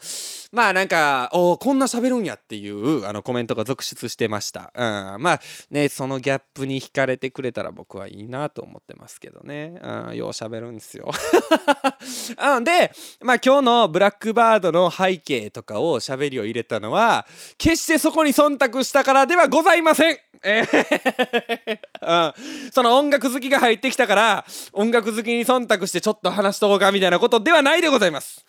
[0.52, 4.72] まあなんか、おこんな喋るんやっていうあのコメントが続出してました。
[4.74, 9.80] うん、まあね、そのギャップに惹かれてくれたら僕はいいなと思ってますけどね。
[9.82, 11.11] うん、よう喋るんですよ。
[12.56, 17.26] うん、で、まあ今日のブラックバードの背景とかを喋りを入れたのは、
[17.59, 20.18] 決してそこに忖度したからではございません。
[20.42, 28.44] えーうん、その音楽好きが入ってきたから音楽好きに忖度してちょっと話しとこうかみたいなことではないでございます。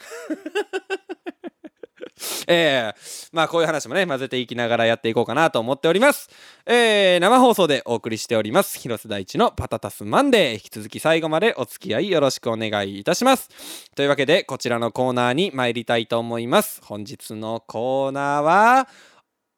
[2.48, 6.30] えー、まあこういう話もね混ぜていきながらやっていこうかなと思っております、
[6.66, 8.80] えー、生放送でお送りしております。
[8.80, 10.54] 広瀬大地のパタタスマンデー。
[10.54, 13.50] 引き続き最後までお付き合いよろしくお願いいたします。
[13.96, 16.82] というわけでこちらのコーナーに参りたいと思います。
[16.84, 18.88] 本日のコーナーは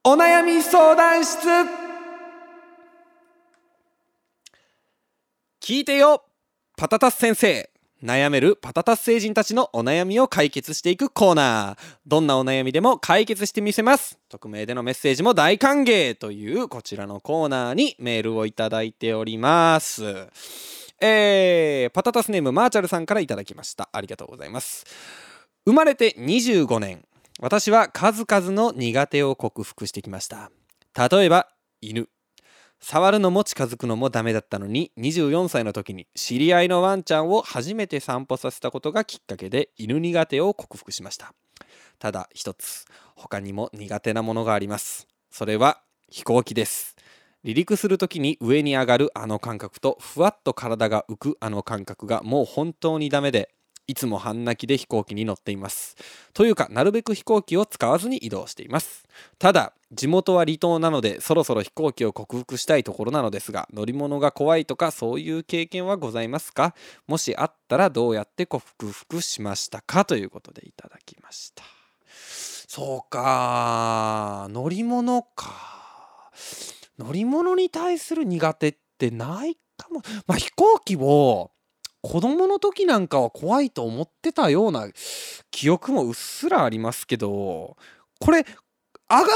[0.03, 1.39] お悩み相談室。
[5.61, 6.23] 聞いてよ
[6.77, 7.69] パタタス先生。
[8.03, 11.97] 悩めるパタタス星人たちのお悩みを解決していくコーナー。
[12.07, 14.17] どんなお悩みでも解決してみせます。
[14.29, 20.27] 匿名でのメッセージも大歓迎というこちらのコーナーにメールをいただいております。
[21.01, 23.89] えー、パタタスネームマーチャルさんからいただきました。
[23.91, 24.85] ありがとうございます。
[25.65, 27.05] 生まれて25年。
[27.41, 30.51] 私は数々の苦手を克服してきました。
[31.09, 31.47] 例えば
[31.81, 32.09] 犬。
[32.81, 41.33] 触るのも近づくのもダメだったのに24歳の時に知り合いのワンちゃんを初めて散歩させたことがきっかけで犬苦手を克服しました。
[41.99, 45.07] ただ一つ他にも苦手なものがあります。
[45.29, 46.95] それは飛行機です。
[47.43, 53.49] 離陸する時に上に上がるあの感覚とふわっと体が浮くあの感覚がもう本当にダメで
[53.89, 55.95] いつも半泣きで飛行機に乗っています。
[56.33, 59.03] というかなるべく飛行機を使わずに移動しています。
[59.39, 66.75] ただ地元は離島なのでそろそろ飛行機を克服したいところなのですが乗り物が怖いとかそういう経験はございますか？
[67.07, 70.05] もしあったらどうやって克服しましたか？
[70.05, 71.63] ということでいただきました。
[72.67, 74.47] そうか。
[74.51, 76.31] 乗り物か。
[76.99, 80.03] 乗り物に対する苦手ってないかも。
[80.27, 81.49] まあ飛行機を
[82.01, 84.87] 子供の時なんかは怖いと思ってたような
[85.51, 87.75] 記憶もうっすらありますけど
[88.19, 88.45] これ
[89.09, 89.27] 上がる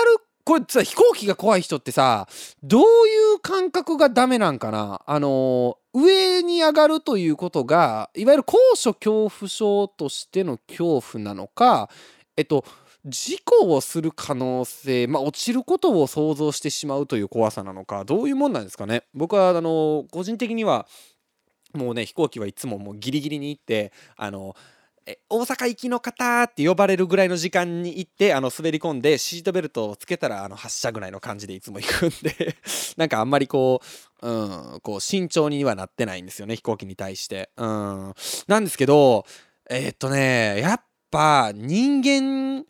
[0.46, 2.28] これさ飛行機が怖い人ってさ
[2.62, 5.02] どういう感覚がダメなんかな？
[5.06, 11.90] あの上に上がるということがいわゆる高所恐怖症としての恐怖なのか
[12.36, 12.66] えっと
[13.06, 19.04] 事故をする可能性、まあ、落ちることを想像してしまうという怖さなのかどういうもんなんですかね？
[19.14, 20.88] 僕はあの個人的には
[21.74, 24.56] もうね飛行機はいつももうギリギリに行ってあの
[25.06, 32.56] え大阪行きの方って呼ばれるぐらいの時間に行ってあの滑り込んでシートベルトをつけたらあの発車ぐらいの感じでいつも行くんで
[32.96, 33.82] なんかあんまりこ
[34.22, 37.50] う,、うん、こう慎重にはなってないんですよね飛行機に対して。
[37.58, 38.14] うん、
[38.48, 39.26] なんですけど
[39.70, 40.82] えー、っとねやっ
[41.12, 42.66] ぱ人間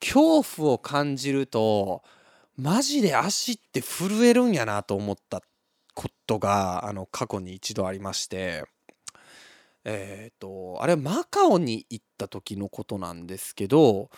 [0.00, 2.02] 恐怖を感じると
[2.56, 5.42] マジで足って震えるんやなと思った
[5.96, 8.64] ことがあの過去に一度ありまして
[9.84, 14.10] えっ、ー、とあれマカオに行った時のことなんですけど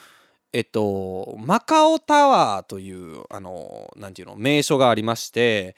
[0.52, 5.76] えっとマカオタワーというあの何て言うの名所がありまして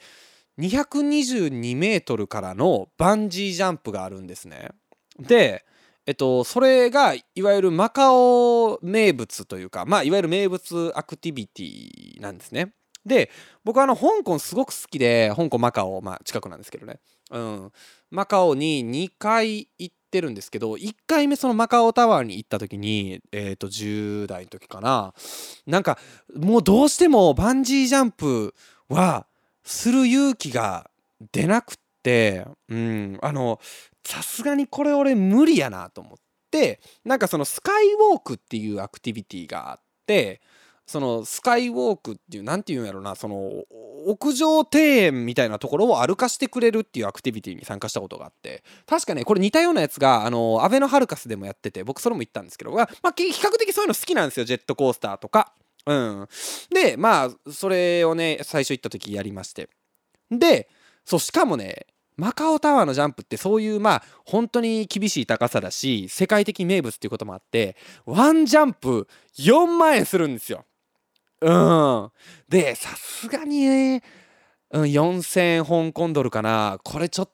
[0.59, 4.69] 222メートルからのバンジージャンプがあるんですね。
[5.19, 5.63] で
[6.07, 12.73] えっと、それがいわゆるマカオ名物というか、まあ、いわゆる名物アクティビティなんですね。
[13.05, 13.31] で
[13.63, 16.99] 僕はあの香港すごく好きで香港マカオ、まあ、近くなんですけどね、
[17.31, 17.71] うん、
[18.09, 25.13] マカオに2回行ってるんですけど1回目そのマカオタワーに行った時に、えー、と10代の時かな。
[25.65, 25.97] なんか
[26.35, 28.53] もうどうしてもバンジージャンプ
[28.89, 29.25] は
[29.63, 30.89] する勇気が
[31.31, 33.59] 出なくって、うん、あの
[34.03, 36.17] さすがにこれ俺無理やなと思っ
[36.49, 40.41] てなんかそのスカイウォークっていうアクティビティがあって
[40.91, 43.63] そのスカイウォークっていう何て言うんやろなその
[44.07, 55.53] 屋上庭園みたいなところを歩かしてくれるっていうアクティビティに参加したことがあって確かねこれ似たようなやつがあのアベノハルカスでもやってて僕それも行ったんですけど、まあ、比較的そういうの好きなんですよジェットコースターとか。
[55.85, 56.27] うん、
[56.69, 59.67] でまあそれをね最初行った時やりまして
[60.29, 60.69] で
[61.05, 61.87] そうしかもね
[62.17, 69.07] マカオタワーのジャンプってそういうまあ本当に厳しい高さだし世界的名物っていうこともあってワンジャンプ
[69.39, 70.65] 4万円するんですよ。
[71.41, 72.11] うん。
[72.49, 74.03] でさすがにね、
[74.71, 76.79] うん、4000香港ドルかな。
[76.83, 77.31] これちょっ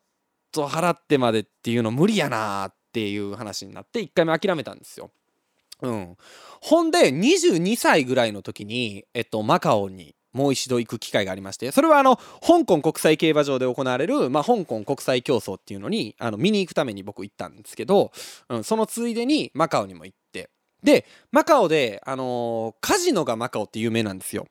[0.51, 5.11] と払ってまでっていうの無理やなっていう話になって一回目諦めたんですよ。
[5.81, 6.17] うん、
[6.61, 18.11] ほんで22歳ぐらいの時に、えっと、マカオにもう一度行く機会がありましてそれはあの香港国際競馬場で行われる、まあ、香港国際競争っていうのにあの見に行くために僕行ったんですけど、
[18.49, 20.49] うん、そのついでにマカオにも行って
[20.83, 24.47] でマカオで、あのー、カジノがマカオって有名なんですよ。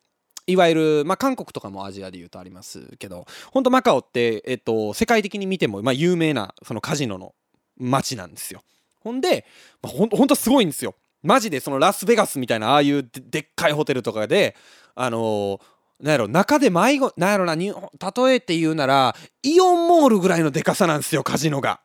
[0.48, 7.34] いわゆる、まあ、韓国とかもアジアで言うとありますけど本当マカオって、えっと、世界的に見ても、まあ、有名なそのカジノの
[7.76, 8.62] 街なんですよ。
[9.00, 9.44] ほんで、
[9.82, 10.94] まあ、ほんほんとすごいんですよ。
[11.22, 14.54] マジでそのラスベガスみたいなああいうでっかいホテルとかで
[14.94, 15.60] あのー、
[16.00, 21.80] なんやろ中で迷子なんやろな例えて言うならイオンモールぐらいのでかさなんですよカジノが。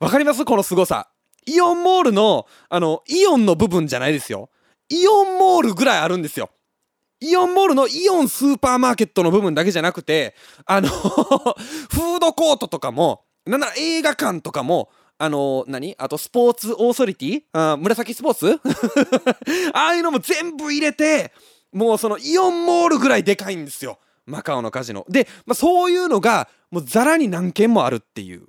[0.00, 0.44] わかります？
[0.44, 1.11] この凄さ。
[1.46, 4.50] イオンモールのあのイオンの部分じゃないですよ。
[4.88, 6.50] イオンモールぐらいあるんですよ。
[7.20, 10.34] イオンモールのイオンスーパーマーケットの部分だけじゃなくて
[10.66, 15.94] あの フードコートとかもなんなら映画館とかもあの何？
[15.98, 17.42] あとスポーツオーソリティ？
[17.52, 18.60] あ紫スポーツ？
[19.72, 21.32] ああいうのも全部入れて
[21.72, 23.98] もうそのイオンモールぐらいでかいんですよ。
[24.26, 25.04] マカオのカジノ。
[25.08, 28.46] で、まあ、そういうのがもうざらに何軒もあるっていう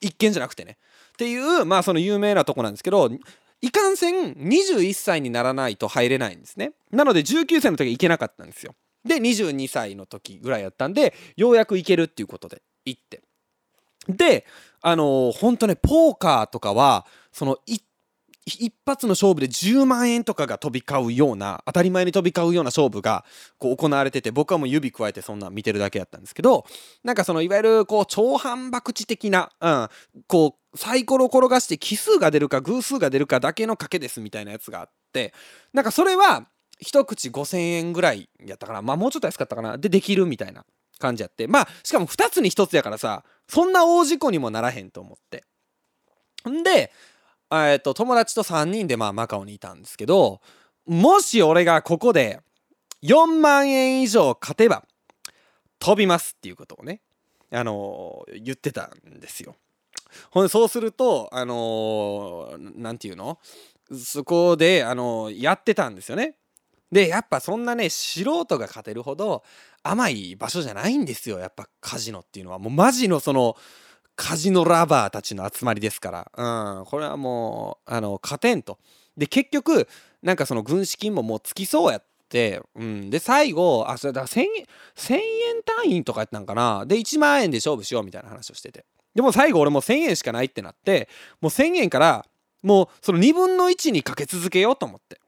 [0.00, 0.76] 一軒じゃなくてね。
[1.16, 3.10] っていうまあその有名なとこなんですけど
[3.62, 6.72] いかんせん21歳にならないと入れないんですね。
[6.90, 8.74] なので19歳の時は行けなかったんですよ。
[9.02, 13.22] で22歳の時ぐらいやったんでようやく行けるっていうことで行って。
[14.08, 14.44] で
[14.82, 17.82] あのー、ほんとねポーカーとかはその行
[18.46, 23.24] 一発の勝負で10万円とかが飛び交うような当たり前に飛び交うような勝負が
[23.58, 26.64] こう行われてて僕はもう指くわえてそんなん見てるだけやったんですけど
[27.02, 29.88] なんかそのいわゆるこう超反博打的な、うん、
[30.28, 35.34] こうサイコロ転がして奇数が出るか偶数が出るかだけの賭けですみたいなやつがあって
[35.72, 36.46] なんかそれは
[36.78, 38.82] 一口5000円ぐらいやったかな。
[38.82, 39.78] まあもうちょっと安かったかな。
[39.78, 40.64] でできるみたいな
[40.98, 41.46] 感じやって。
[41.46, 45.44] まあしかも2つに1つやからさそんな大事故にもならへんと思って。
[46.48, 46.92] んで
[47.70, 50.40] えっと友達と3人でまあマカオにいたんですけど
[50.86, 52.40] もし俺がここで
[53.02, 54.84] 4万円以上勝てば
[55.78, 57.00] 飛びますっていうことをね
[57.52, 59.54] あのー、言ってたんですよ。
[60.30, 63.38] ほんでそうするとあの何、ー、て言うの？
[63.94, 66.36] そこで、あのー、やってたんですよね。
[66.90, 69.42] でやっぱそんなね素人が勝てるほど
[69.82, 73.56] 甘い場所じゃないんですよやっぱカジノっていうのはもうマジのその
[74.16, 78.78] カジノラバーたちの集まりですから、うん、これはもうあの勝てんと。
[79.16, 79.86] で結局
[80.22, 84.46] なんかその軍資金ももうつきそうやって、うん、で最後あそれだ 1000,
[84.96, 85.20] 1000円
[85.64, 86.84] 単位とかやったんかな。
[86.86, 88.84] で1万円で勝負しようみたいな話をしてて。
[89.14, 91.08] でも最後俺も1000円しかないってなって
[91.40, 92.26] もう1000円から
[92.62, 95.20] もうその2分の1にかけ続けようと思って。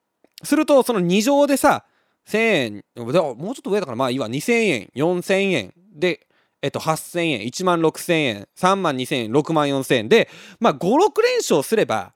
[0.42, 1.84] するとその2乗でさ
[2.26, 4.28] 1000円もうちょっと上だからまあいいわ。
[4.28, 5.74] 2000円4000円。
[5.94, 6.27] で
[6.60, 10.28] えっと、8000円1万6000円3万2000円6万4000円で
[10.58, 12.12] まあ56連勝すれば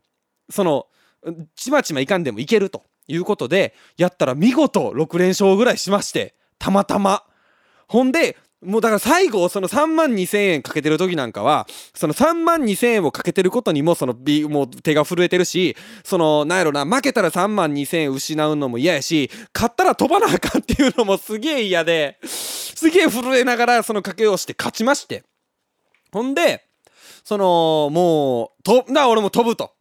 [0.51, 0.87] その
[1.55, 7.25] ちまちまいかんでもいけるということでやったら見事6連勝ぐらいしましてたまたま。
[7.89, 14.15] ほんでもうだから最後その3万2,000円かけてる時なんかはその3万2,000円をかけてることにもその
[14.49, 22.19] もう手が震えてるしそのなんやろな負けたら3万2,000円失うのも嫌やし勝ったら飛ばなあかんっていうのもすげえ嫌で
[22.83, 25.23] すげえ震えながらその賭けをして勝ちまして。
[26.11, 26.67] ほんで
[27.25, 29.73] そのもうとだ俺も飛ぶと。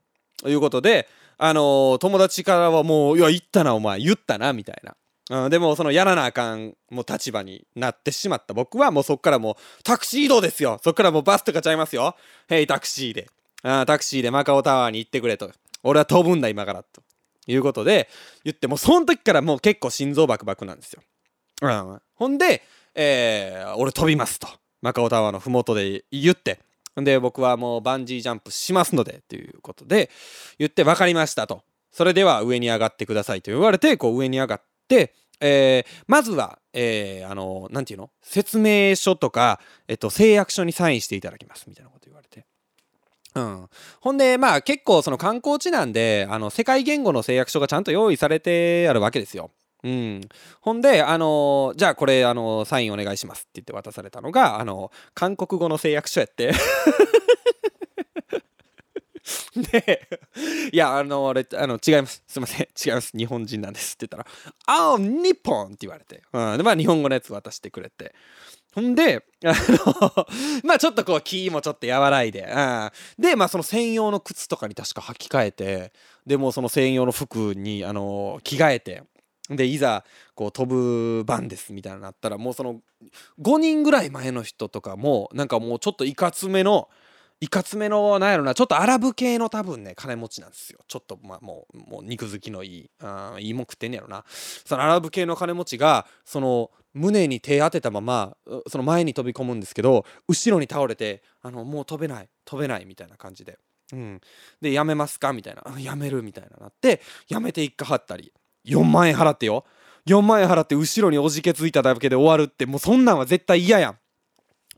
[0.43, 4.95] いうことであの、友達からはもう「いや言ったなお前言ったな」みたいな。
[5.43, 8.53] うん、でもそのやらなあかんもう立場になってしまった。
[8.53, 10.79] 僕はもうそっからもうタクシー移動ですよ。
[10.83, 12.15] そっからもうバスとかちゃいますよ。
[12.49, 13.29] へいタクシーで。
[13.63, 15.51] あタクシーでマカオタワーに行ってくれと。
[15.83, 17.01] 俺は飛ぶんだ今からと。
[17.47, 18.07] いうことで
[18.43, 21.01] 言ってもうその時からもう結構心臓バクバクなんですよ、
[21.61, 22.61] うん、ほんで、
[22.95, 24.47] えー、俺飛びますと
[24.81, 26.59] マカオタワーの麓で言って
[26.95, 30.09] で僕はもうバンジージャンプしますのでということで
[30.59, 35.13] 言って分かりましたとそれでは上に上がってくださいと言われてこう上に上がって
[35.43, 38.11] えー、まずは、えー、あの、なんていうの？
[38.21, 42.45] 説明書とか、えっと、誓約書にサインしていただきます、みたいなこと言われて。
[43.33, 43.67] うん。
[44.01, 49.49] ほんで、まあ結構その観光地なんで、あの、世界言語の誓約書がちゃんと用意されてあるわけですよ。
[49.83, 50.21] うん。
[50.61, 56.51] ほんで、あのじゃあこれ、あのサインお願いしますって言って渡されたのが、あの韓国語の誓約書やって
[59.71, 60.07] で、
[60.71, 62.23] いや、あの、俺、あの、違います。
[62.27, 62.67] すいません。
[62.85, 63.11] 違います。
[63.15, 64.25] 日本人なんですって言ったら、
[64.65, 66.23] ああ、日本って言われて。
[66.33, 66.57] うん。
[66.57, 68.13] で、まあ、日本語のやつ渡してくれて。
[68.73, 70.27] ほんで、あの
[70.63, 72.89] まあちょっとこう、木もちょっと和らいで、うん。
[73.19, 75.91] で、まあその専用の靴とかに確か履き替えて、
[76.25, 79.03] でもその専用の服に、あの着替えて、
[79.55, 82.81] でいざこう飛ぶ番ですみたいになったらもうその
[83.41, 86.89] 5人ぐらい前の人とかもなんかもうちょっといかつめの
[87.41, 90.79] いかつめのなんやろなちょっとアラブ系の多分ね金持ちなんですよ。
[90.87, 94.23] ちょっとまあもうもう肉好きのいいあいいもん食ってんねやろな。
[94.27, 98.37] そのアラブ系の金持ちがその胸に手当てたまま
[98.69, 103.57] その前に飛び込むんですけど後ろに倒れてあのもう飛べない飛べないみたいな感じで。
[103.91, 104.21] うん、
[104.61, 105.33] でやめますか？
[105.33, 105.79] みたいな。
[105.79, 108.31] やめるみたいななってやめて一回はったり。
[108.65, 109.65] 4万円払ってよ。
[110.07, 112.65] 4万円払って後ろにおじけついただけで終わるって。
[112.65, 113.97] もうそんなんは絶対嫌やん。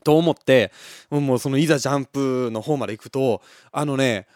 [0.04, 0.70] と思って
[1.10, 3.40] もうそのいざジャンプの方まで行くと
[3.72, 4.26] あのね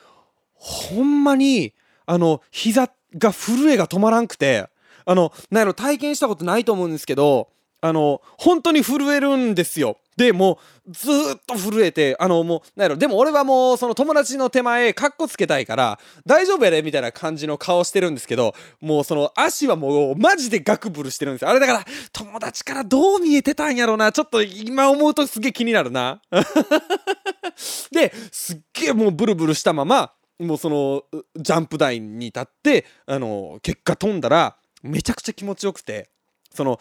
[0.55, 1.74] ほんまに
[2.07, 4.66] あの膝が震えが止まらんくて
[5.05, 7.51] あのなんやろ体験したことないと思うんですけど
[7.81, 9.99] あの本当に震えるんですよ。
[10.16, 10.59] でも
[10.89, 12.97] うずっと震えてあのもうなんやろ。
[12.97, 21.51] でも俺はもうその友達の手前かっこつけたいから大丈夫やでみたいな感じの顔してるんですけどもうその足はもうマジでガクブルしてるんですよ。
[21.51, 24.11] あれだから友達からどう見えてたんやろな。
[24.11, 26.20] ちょっと今思うとすげえ気になるな。
[27.93, 31.05] ですっげえもうブルブルしたままもうその
[31.37, 36.11] ジャンプ台に立ってあの結果飛んだらめちゃくちゃ気持ちよくて。
[36.59, 36.80] その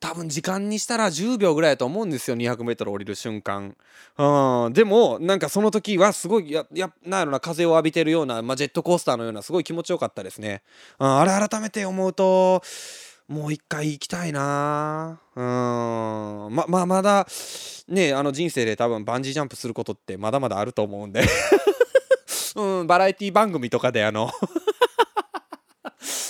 [0.00, 3.76] 多分時間にしたら10秒ぐらいだと思うんですよ 200m 降りる瞬間。
[4.16, 4.72] うん。
[4.72, 10.62] でもなんかその時はすごいややなんやろな風を浴びてるような、まあ、ジェットコースターのようなすごい気持ちよかったですね、
[10.98, 12.62] うん、あれ改めて思うと
[13.28, 15.20] もう一回行きたいな。
[15.36, 15.44] うん。
[15.44, 17.26] ままあまだ
[17.86, 21.22] ねあの人生で多分バンジージャンプすることってまだまだあると思うんで。
[22.56, 22.86] うん。
[22.86, 24.30] バラエティ番組とかであの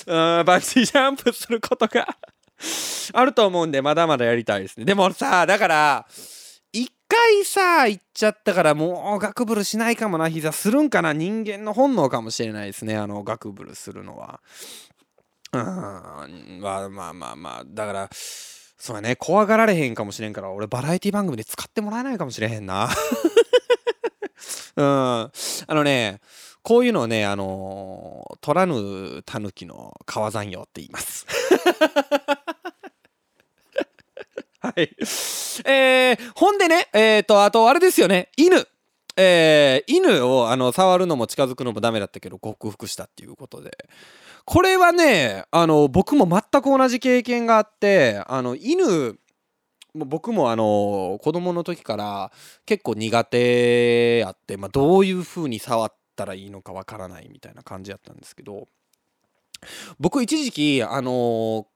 [0.08, 0.44] うん。
[0.44, 2.18] バンジージャンプすることが
[3.12, 4.84] あると思うんで、まだまだやりたいですね。
[4.84, 6.06] でもさ、だから、
[6.72, 14.40] 一回さ、行っちゃったから、もうガクブルしないかもな、膝するんかな、人間の本能かもしれないですね、あの、ガクブルするのは。
[15.52, 22.88] うん、まあまあまあまあ、だから、そうやね、怖がられへんかもしれんから、俺バラエティ番組で使ってもらえないかもしれへんな。
[24.76, 25.30] うん、あ
[25.68, 26.20] のね、
[26.62, 31.26] こういうのをね、あのー、取らぬタヌキの川山用って言います。
[34.60, 34.90] はい。
[35.64, 38.66] えー、ほんでね、えーと、あと、あれですよね、犬。
[39.20, 43.76] えー、犬をあの触るのも近づくのもダメだったけど克服したっていうことで
[44.44, 49.18] これはねあの僕も全く同じ経験があってあの犬
[49.94, 52.30] 僕もあの子供の時から
[52.64, 58.68] 結構苦手あって、まあ、どういう風に触ったらいいのかわからないみたいな感じやったんですけど
[59.98, 61.66] 僕一時期あの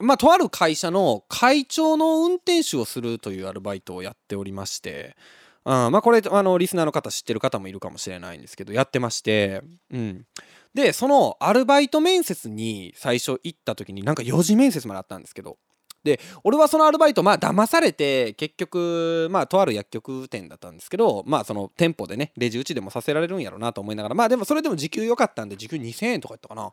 [0.00, 5.16] まあ、とある会社の会長の運転手をするというアルバイトをやっておりまして、
[5.64, 10.26] うん、まあこれあのリスナーの方知ってる方もいるかもしれないんですけどやってまして、うん、
[10.74, 15.56] でそのアルバイト面接に最初行った時になんか4次面接まであったんですけど
[16.04, 26.72] で俺はそのアルバイトまあ騙されて結局まあとある薬局店だったんですけどまあその店舗でねレジ打ちでもさせられるんやろうなと思いながらまあでもそれでも時給良かったんで時給2000円とかやったかな。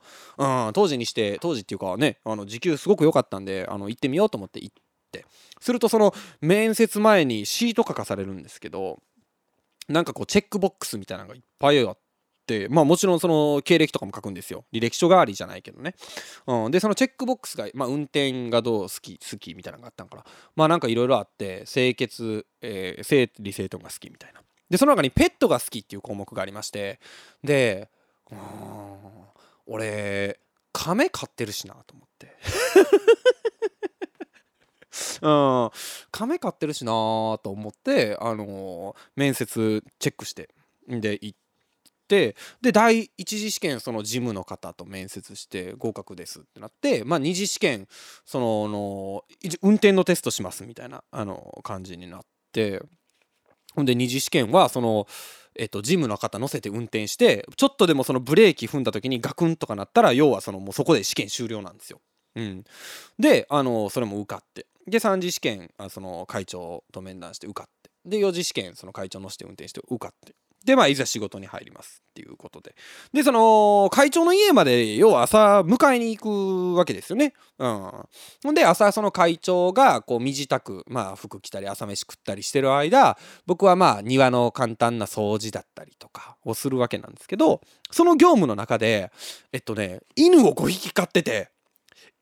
[0.67, 4.81] うん当時にして当時っていうかねあの時給すごく良かったんであの行ってみようと思って行って。
[5.59, 8.99] するとその面接前にシート書かされるんですけど
[9.89, 11.97] なんかこうチェックボックスみたいなのがいっぱいあっ、
[12.69, 14.65] まあもちろんその経歴とかも書くんですよ。
[14.73, 15.95] 履歴書代わりじゃないけどね。
[16.47, 20.25] うん、で、そのチェックボックスが、まあ運転がどう好き、好きみたいなのがあったんから、
[20.55, 24.41] まあなんかいろいろあって、清潔、えー、整理整頓が好きみたいな。
[24.69, 26.99] で、その中にペットが好きっていう項目がありまして、
[27.43, 27.89] で、
[28.31, 28.37] うん、
[29.65, 30.39] 俺、
[30.73, 32.37] 亀飼ってるしなと思って。
[35.21, 35.69] うん、
[36.11, 40.49] 亀飼ってるしなと思って、あのー、面接チェックして
[40.87, 41.37] で行っ
[42.11, 47.87] てで第一次試験その事務の方と面接して合格ですってなってまあ二次試験
[48.25, 49.23] そのの
[49.61, 52.83] 運転のテストしますみたいなあの感じになって
[53.75, 55.07] ほんで二次試験はその
[55.53, 61.99] えっと、ジムの方乗せて運転してちょっとでもそのブレーキ踏んだ時にガクンとかなったら要はそのもうそこで試験終了なんですよ。
[62.37, 62.63] うん、
[63.19, 64.65] であのそれも受かって。
[64.87, 67.91] で3次試験あその会長と面談して受かって。
[68.05, 70.35] で4次試験その会長乗せて運転して受かって。
[70.65, 72.75] で、まあ、いざ仕事に入りますっていうことで。
[73.13, 77.33] で、その、会長の家まで、要は朝、迎えに行くわけですよね。
[77.57, 78.51] うん。
[78.51, 89.11] んで、朝、その会長が、こう、身支度、まあ、服着たり、朝飯食ったりしてる間、僕はまあ、庭の簡単な掃除だったりとかをするわけなんですけど、その業務の中で、
[89.51, 91.49] えっとね、犬を5匹飼ってて、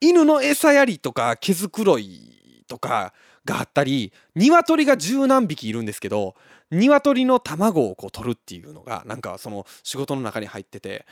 [0.00, 3.12] 犬の餌やりとか、毛づくろいとか
[3.50, 6.34] があったり、鶏が十何匹いるんですけど、
[6.70, 11.04] 鶏の卵をこう取るっていうのがなんかその仕事の中に入ってて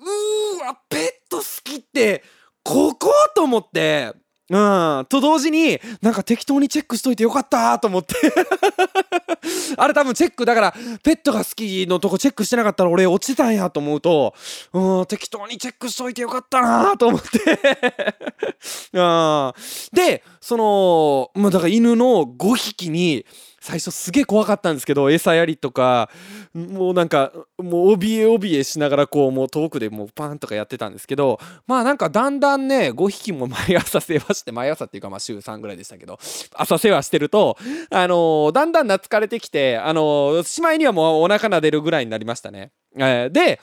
[0.00, 2.24] うーわペット好きって
[2.64, 4.12] ここと思って
[4.50, 5.06] うん。
[5.08, 8.14] と同時に、なんか適当にチェックしといてよかったと思って
[9.76, 14.34] あれ多分チェック、だから、ペットが好きのとこチェックしてなかったら俺落ちてたんやと思うと、
[14.74, 17.38] うん、適当にチェックしといてよかったなと思って
[18.92, 19.52] うん。
[19.92, 23.24] で、その、まあ、だから犬の5匹に、
[23.64, 26.10] 最初すげえ怖かったんですけど餌やりとか
[26.52, 36.18] もうなんかもう怯え怯えしながらこうもう遠くでもうパンとかやってたんですけどまあなんかだんだんね5匹も毎朝世話して毎朝っていうかまあ週3ぐらいでしたけど
[36.52, 37.56] 朝世話してると
[37.88, 42.70] あの、だんだん懐かれてきてあのー、しまいにはもうお腹撫でるぐらいになりましたね。
[42.98, 43.60] えー、で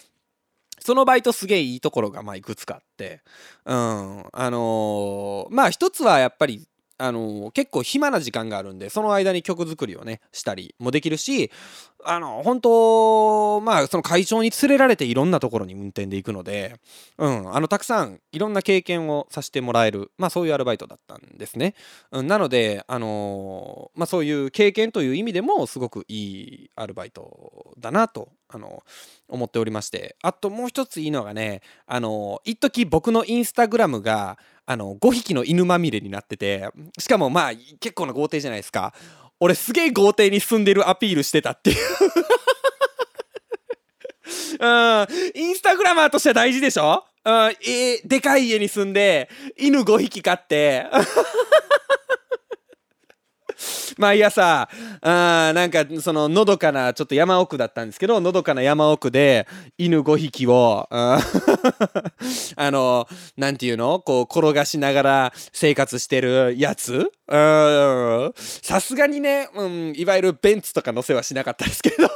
[0.79, 3.21] そのバイトすげえいいところがまあいくつかあって、
[3.65, 6.67] うん、あのー、まあ一つはやっぱり
[7.01, 11.51] あの結構暇な時間があるんでその間に曲作りをねしたりもできるし
[12.03, 16.75] あの本当まあその会長に連れられていろんなところに運転で行くので、
[17.17, 21.73] うん、あのたくさんいろんな経験をさせてもらえるまあそういうアルバイトだったんですね、
[22.11, 28.83] うん、なのであのまあそういう経験という意味でもすごくいいアルバイトだなとあの
[29.27, 30.15] 思っておりまして。
[30.21, 34.37] あともう一ついいのがねあの一時僕のインスタグラムが
[34.71, 38.93] あの5匹の犬まみれになっててしかもまあ結構な豪邸じゃないですか。
[39.39, 41.77] 俺すげえ豪邸に住んでるアピールしてたっていう。
[44.59, 45.07] うん。
[45.35, 47.03] インスタグラマーとしては大事でしょ？
[47.25, 50.85] うん、えー、でかい家に住んで犬5匹飼って。
[53.97, 54.69] 毎朝、
[55.01, 61.19] あなんかそののどかなちょっと山奥だったんですけど、のどかな山奥で犬5匹を、 あ
[62.57, 63.99] の、なんていうの？
[63.99, 67.11] こう転がしながら生活してるやつ？
[67.29, 72.09] さすがにね、うん、いわゆるベンツとかのせはしなかったですけど。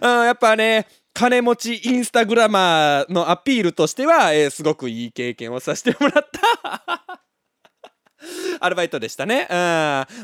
[0.02, 7.29] うん、やっぱね、金持ちインスタグラマーのアピールとしては、えー、すごくいい経験をさせてもらった。
[8.60, 9.46] アルバイトでしたね。
[9.50, 9.56] うん。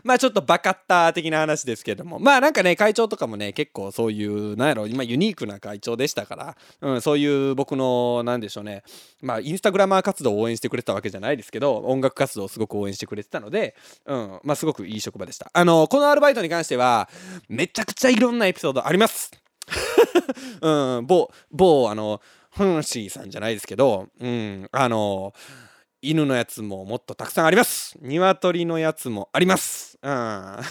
[0.04, 2.18] まあちょっとバカッター的な話ですけども。
[2.18, 8.82] まあなんかね、会長とかもね、結構そういう、なんやろ、今ユニークな会長でしたから、うん、そういう僕の、なんでしょうね、
[9.22, 13.74] まあインスタグラマー活動を応援してくれてたわけじゃないですけど、音楽活動をすごく応援してくれてたので、
[14.04, 15.50] うん、まあすごくいい職場でした。
[15.52, 17.08] あの、このアルバイトに関しては、
[17.48, 19.30] めちゃくちゃいろんなエピソードあります。
[20.60, 22.20] うん、某、某、あの、
[22.50, 25.34] フンシーさんじゃないですけど、うん、あの、
[26.02, 27.96] 犬のやつももっとたくさんあります。
[28.00, 29.98] 鶏のやつもあります。
[30.02, 30.10] うん。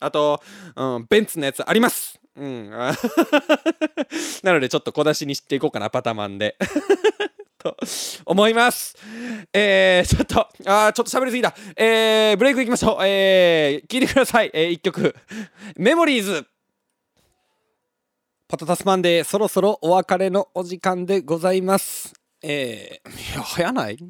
[0.00, 0.42] あと、
[0.76, 2.20] うん、ベンツのやつあります。
[2.36, 2.70] うん。
[4.42, 6.56] なのでちょっと小出しにしていこうかなパタマンで。
[7.58, 7.76] と
[8.24, 8.96] 思います。
[9.52, 11.54] えー、ちょっとあーちょっと喋りすぎた。
[11.76, 13.06] えー、ブレイクいきましょう。
[13.06, 14.50] えー、聞いてください。
[14.54, 15.14] えー、1曲。
[15.76, 16.46] メモリーズ。
[18.48, 22.19] パタタスマンデーそろそろお別れのお時間でございます。
[22.42, 23.98] えー、いや、早ない？
[24.00, 24.08] 今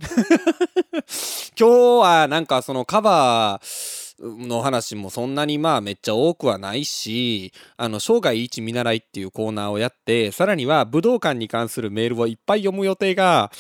[1.59, 13.51] 日はなんかそのカバーの話もそんなにまあめっちゃ多くはないし、あの、生涯一見習いっていうコーナーをやって、さらには武道館に関するメールをいっぱい読む予定が、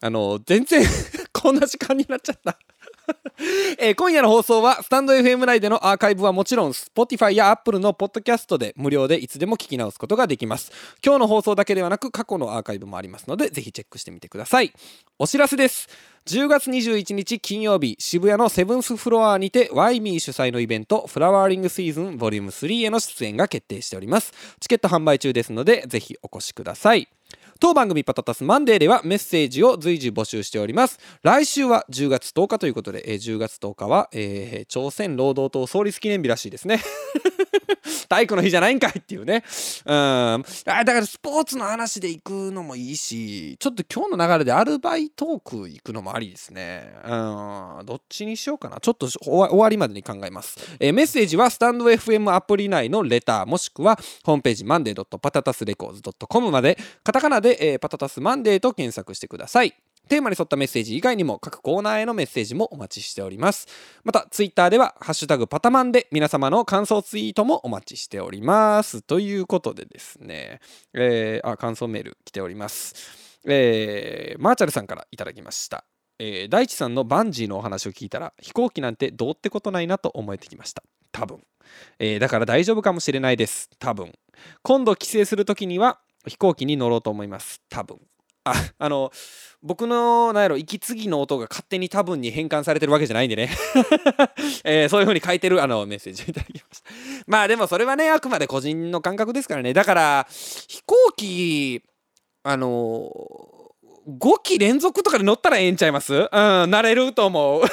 [0.00, 0.84] あの、全然
[1.32, 2.58] こんな時間になっちゃった。
[3.78, 10.70] えー、今夜の放送はスタンド FM 内でのアーカイブはもちろん Spotify や Apple のポッドキャストで無料でいつでも聞き直すことができます。
[11.04, 14.72] 今日の放送だけではなく過去のアーカイブもありますのでぜひチェックしてみてください。
[15.18, 15.88] お知らせです。
[16.26, 24.32] 10月21日金曜日渋谷のセブンスフロアにてワイミー主催のイベントフラワーリングシーズン Vol.3 への出演が決定しております。
[24.60, 27.08] チケット販売中ですのでぜひお越しください。
[27.62, 30.98] 当番組パタタスマンデーではメッセージを随時募集しております。
[31.22, 36.80] 来週は10月10日ということで、えー、10月10日は、えー、朝鮮労働党創立記念日らしいですね。
[38.08, 39.44] 体育の日じゃないんかいっていうね。
[39.84, 39.94] うん。
[39.94, 46.94] あだからスポーツの話で行くのもいいし、ちょっと今日の流れでアルバイトーク行くのもありですね。
[47.04, 47.86] うん。
[47.86, 48.78] どっちにしようかな。
[48.80, 50.56] ちょっと終わりまでに考えます。
[50.80, 59.74] えー、メッセージはスタンド FM アプリ内のレター、もしくはホームページマンデー .patatasrecords.com まで、カタカナでえー、パタタスマンデーと検索してください。
[60.08, 63.66] テーマに沿ったメッセージ以外にも各コーナーへのメッセージもお待ちしております。
[64.04, 69.02] また、ツイッターでは、ハッシュタグパタマンで皆様の感想ツイートもお待ちしております。
[69.02, 70.60] ということでですね、
[70.92, 72.94] えー、あ、感想メール来ております。
[73.46, 75.84] えー、マーチャルさんからいただきました。
[76.18, 80.82] えー、大地さんのバンジーのお話を聞いたら、飛行機なんてどうってことないなと思えてきました。
[81.10, 81.42] 多分。
[81.98, 83.70] えー、だから大丈夫かもしれないです。
[83.78, 84.12] 多分。
[84.62, 87.98] 今度帰省するときには、飛行機に乗ろうと思います多分
[88.44, 89.12] ああの
[89.62, 93.50] 僕のなんやろ息継ぎの音が勝手に多分に変換されてるわけじゃないんでね、
[94.64, 96.90] えー、そういう風に書いてるあのメッセージをいただきました。
[97.26, 99.72] まあでもそれはねあくまで個人の感覚ですからね。
[99.72, 101.82] だから飛行機
[102.42, 103.10] あの
[104.08, 106.12] 5期連続とかで乗ったらええんちゃいます？
[106.12, 107.62] うん慣れると思う。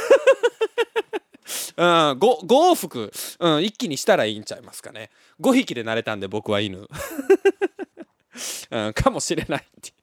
[1.78, 5.09] うん、5, 5往復、うん、一気にしたらいいんちゃいますかね。
[5.39, 6.88] 5匹で慣れたんで僕は犬、
[8.70, 9.99] うん、かもしれないっていう。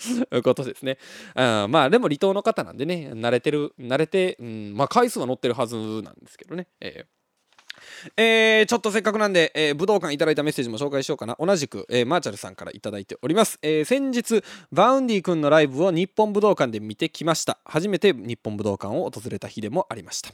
[0.42, 0.98] ことですね、
[1.34, 7.19] うん、まあでも離島の方なんでね慣れてる慣れて、うん、まあ回数は乗ってるはずなんですけどね、えー
[8.16, 11.36] えー、ちょっとせっかくなんで、えー、武道館いただいたメッセージも紹介しようかな。
[11.38, 13.58] 同じく、えー、マーチャルさんからいただいております。
[13.62, 14.42] えー、先日、
[14.72, 17.58] Vaundy 君のライブを日本武道館で見てきました。
[17.64, 20.30] 初めて日本武道館を訪れた日でもありました。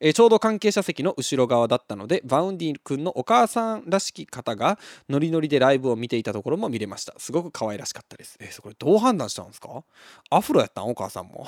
[0.00, 7.14] えー、ちょうど関係者席の後ろ側だったので、 Vaundy 君のお母さんらしき方がノリノリでライブを見ていたところも見れました。
[7.18, 8.36] すごく可愛らしかったです。
[8.40, 9.84] えー、これどう判断したんですか？
[10.30, 10.90] アフロやったん？
[10.90, 11.46] お母さんも。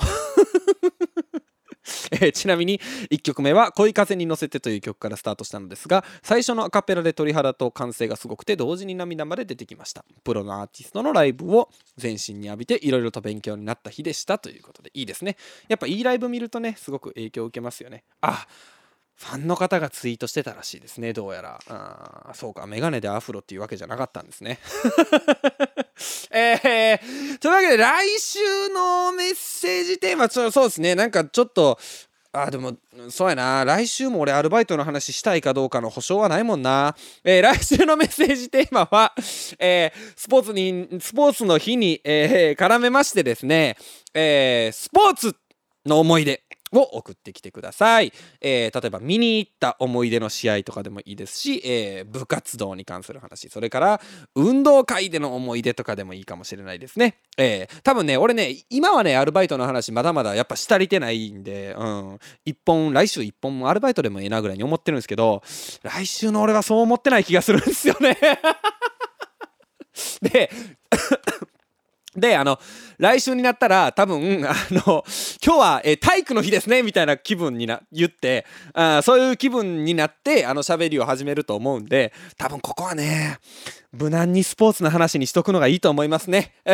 [2.11, 2.79] えー、ちなみに
[3.11, 10.03] 1曲目は「恋風に乗せて」という曲からスタートしたのですが最初のアカペラで鳥肌と歓声がすごくて同時に涙まで出てきました。
[10.23, 15.37] プロのアーティストのライブを全身に浴びていろいろと勉強になった日でしたということでいいですね。
[15.67, 18.03] やっぱいいライブ見るとねすごく影響を受けますよね。
[18.21, 18.47] あ
[19.15, 21.59] ファンの方がツイートしてたらしいですねどうやら。
[21.67, 24.59] あそうかメガネでアフロっていうわけじゃなかったんですね。
[26.31, 30.95] えー、というわけで来週のメッセージテーマそうですね。
[30.95, 31.79] なんかちょっと
[32.33, 32.77] あでも
[33.09, 33.65] そうやな。
[33.65, 39.13] 来週も俺アルバイトの話したいかどうかの保証はないもんな、えー、来週のメッセージテーマは、
[39.59, 43.77] えー、スポーツにスポーツの日に、えー、絡めましてですね、
[44.13, 45.35] えスポーツ
[45.85, 46.46] の思い出。
[46.73, 48.11] を送ってきてください、
[48.41, 54.01] えー、例えば見に行った思い出の試合とかでもいいですし、えー、部活動に関する話それから
[54.35, 65.41] 運動会での思い出とかでもいいかもしれないですね、えー、多分ね俺ね今はねアルバイトの話まだまだやっぱしたりてないんで、うん、一本来週一本もアルバイトでもええなぐらいに思ってるんですけど
[65.83, 68.17] 来週の俺はそう思ってない気がするんですよね。
[70.21, 70.49] で
[72.17, 72.59] で、あの、
[72.97, 75.05] 来週になったら、多分、あの、
[75.45, 83.37] 今日は、え、体育の日ですね、みたいな気分にな、言って、あそういう気分になって、あの、喋りを始めると思うんで、多分ここはね、
[83.97, 86.53] 無難にスポーツの話にしとくのがいいと思いますね。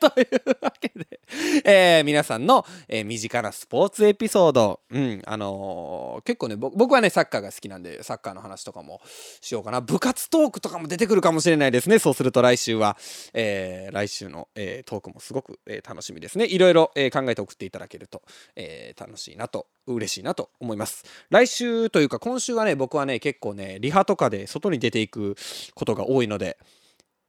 [0.00, 1.20] というわけで、
[1.64, 9.00] えー、皆さんの、えー、身近なスポーツエピソード、うん、あのー、結構ね、僕はね、サッカーが好きなんで、サッカーの話とかも
[9.40, 9.80] しようかな。
[9.80, 11.98] 部活トークとかも出てくるかもしれないですね。
[11.98, 12.96] そうすると来週は、
[13.32, 16.46] え来週の、えトークもすごく、え楽しみですね。
[16.46, 18.22] いろいろ、え考えて送っていただけると、
[18.56, 21.04] え楽しいなと嬉しいなと思います。
[21.30, 25.36] 来週というか今週はね、僕はね、結構ね、リハとかで外に出ていく
[25.74, 26.58] ことが多いので、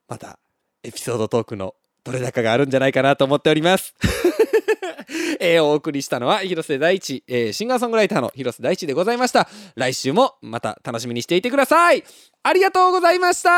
[0.08, 0.40] また
[0.84, 3.96] エピソードトークのどれだかがあるんじゃないかなと思っております。
[5.40, 9.50] えー、お送りしたのは広瀬大地、えー、シンガーソングライターの広瀬大地でございました。
[9.76, 12.04] 来週もまた楽しみにしていてください。
[12.44, 13.50] ありがとうございました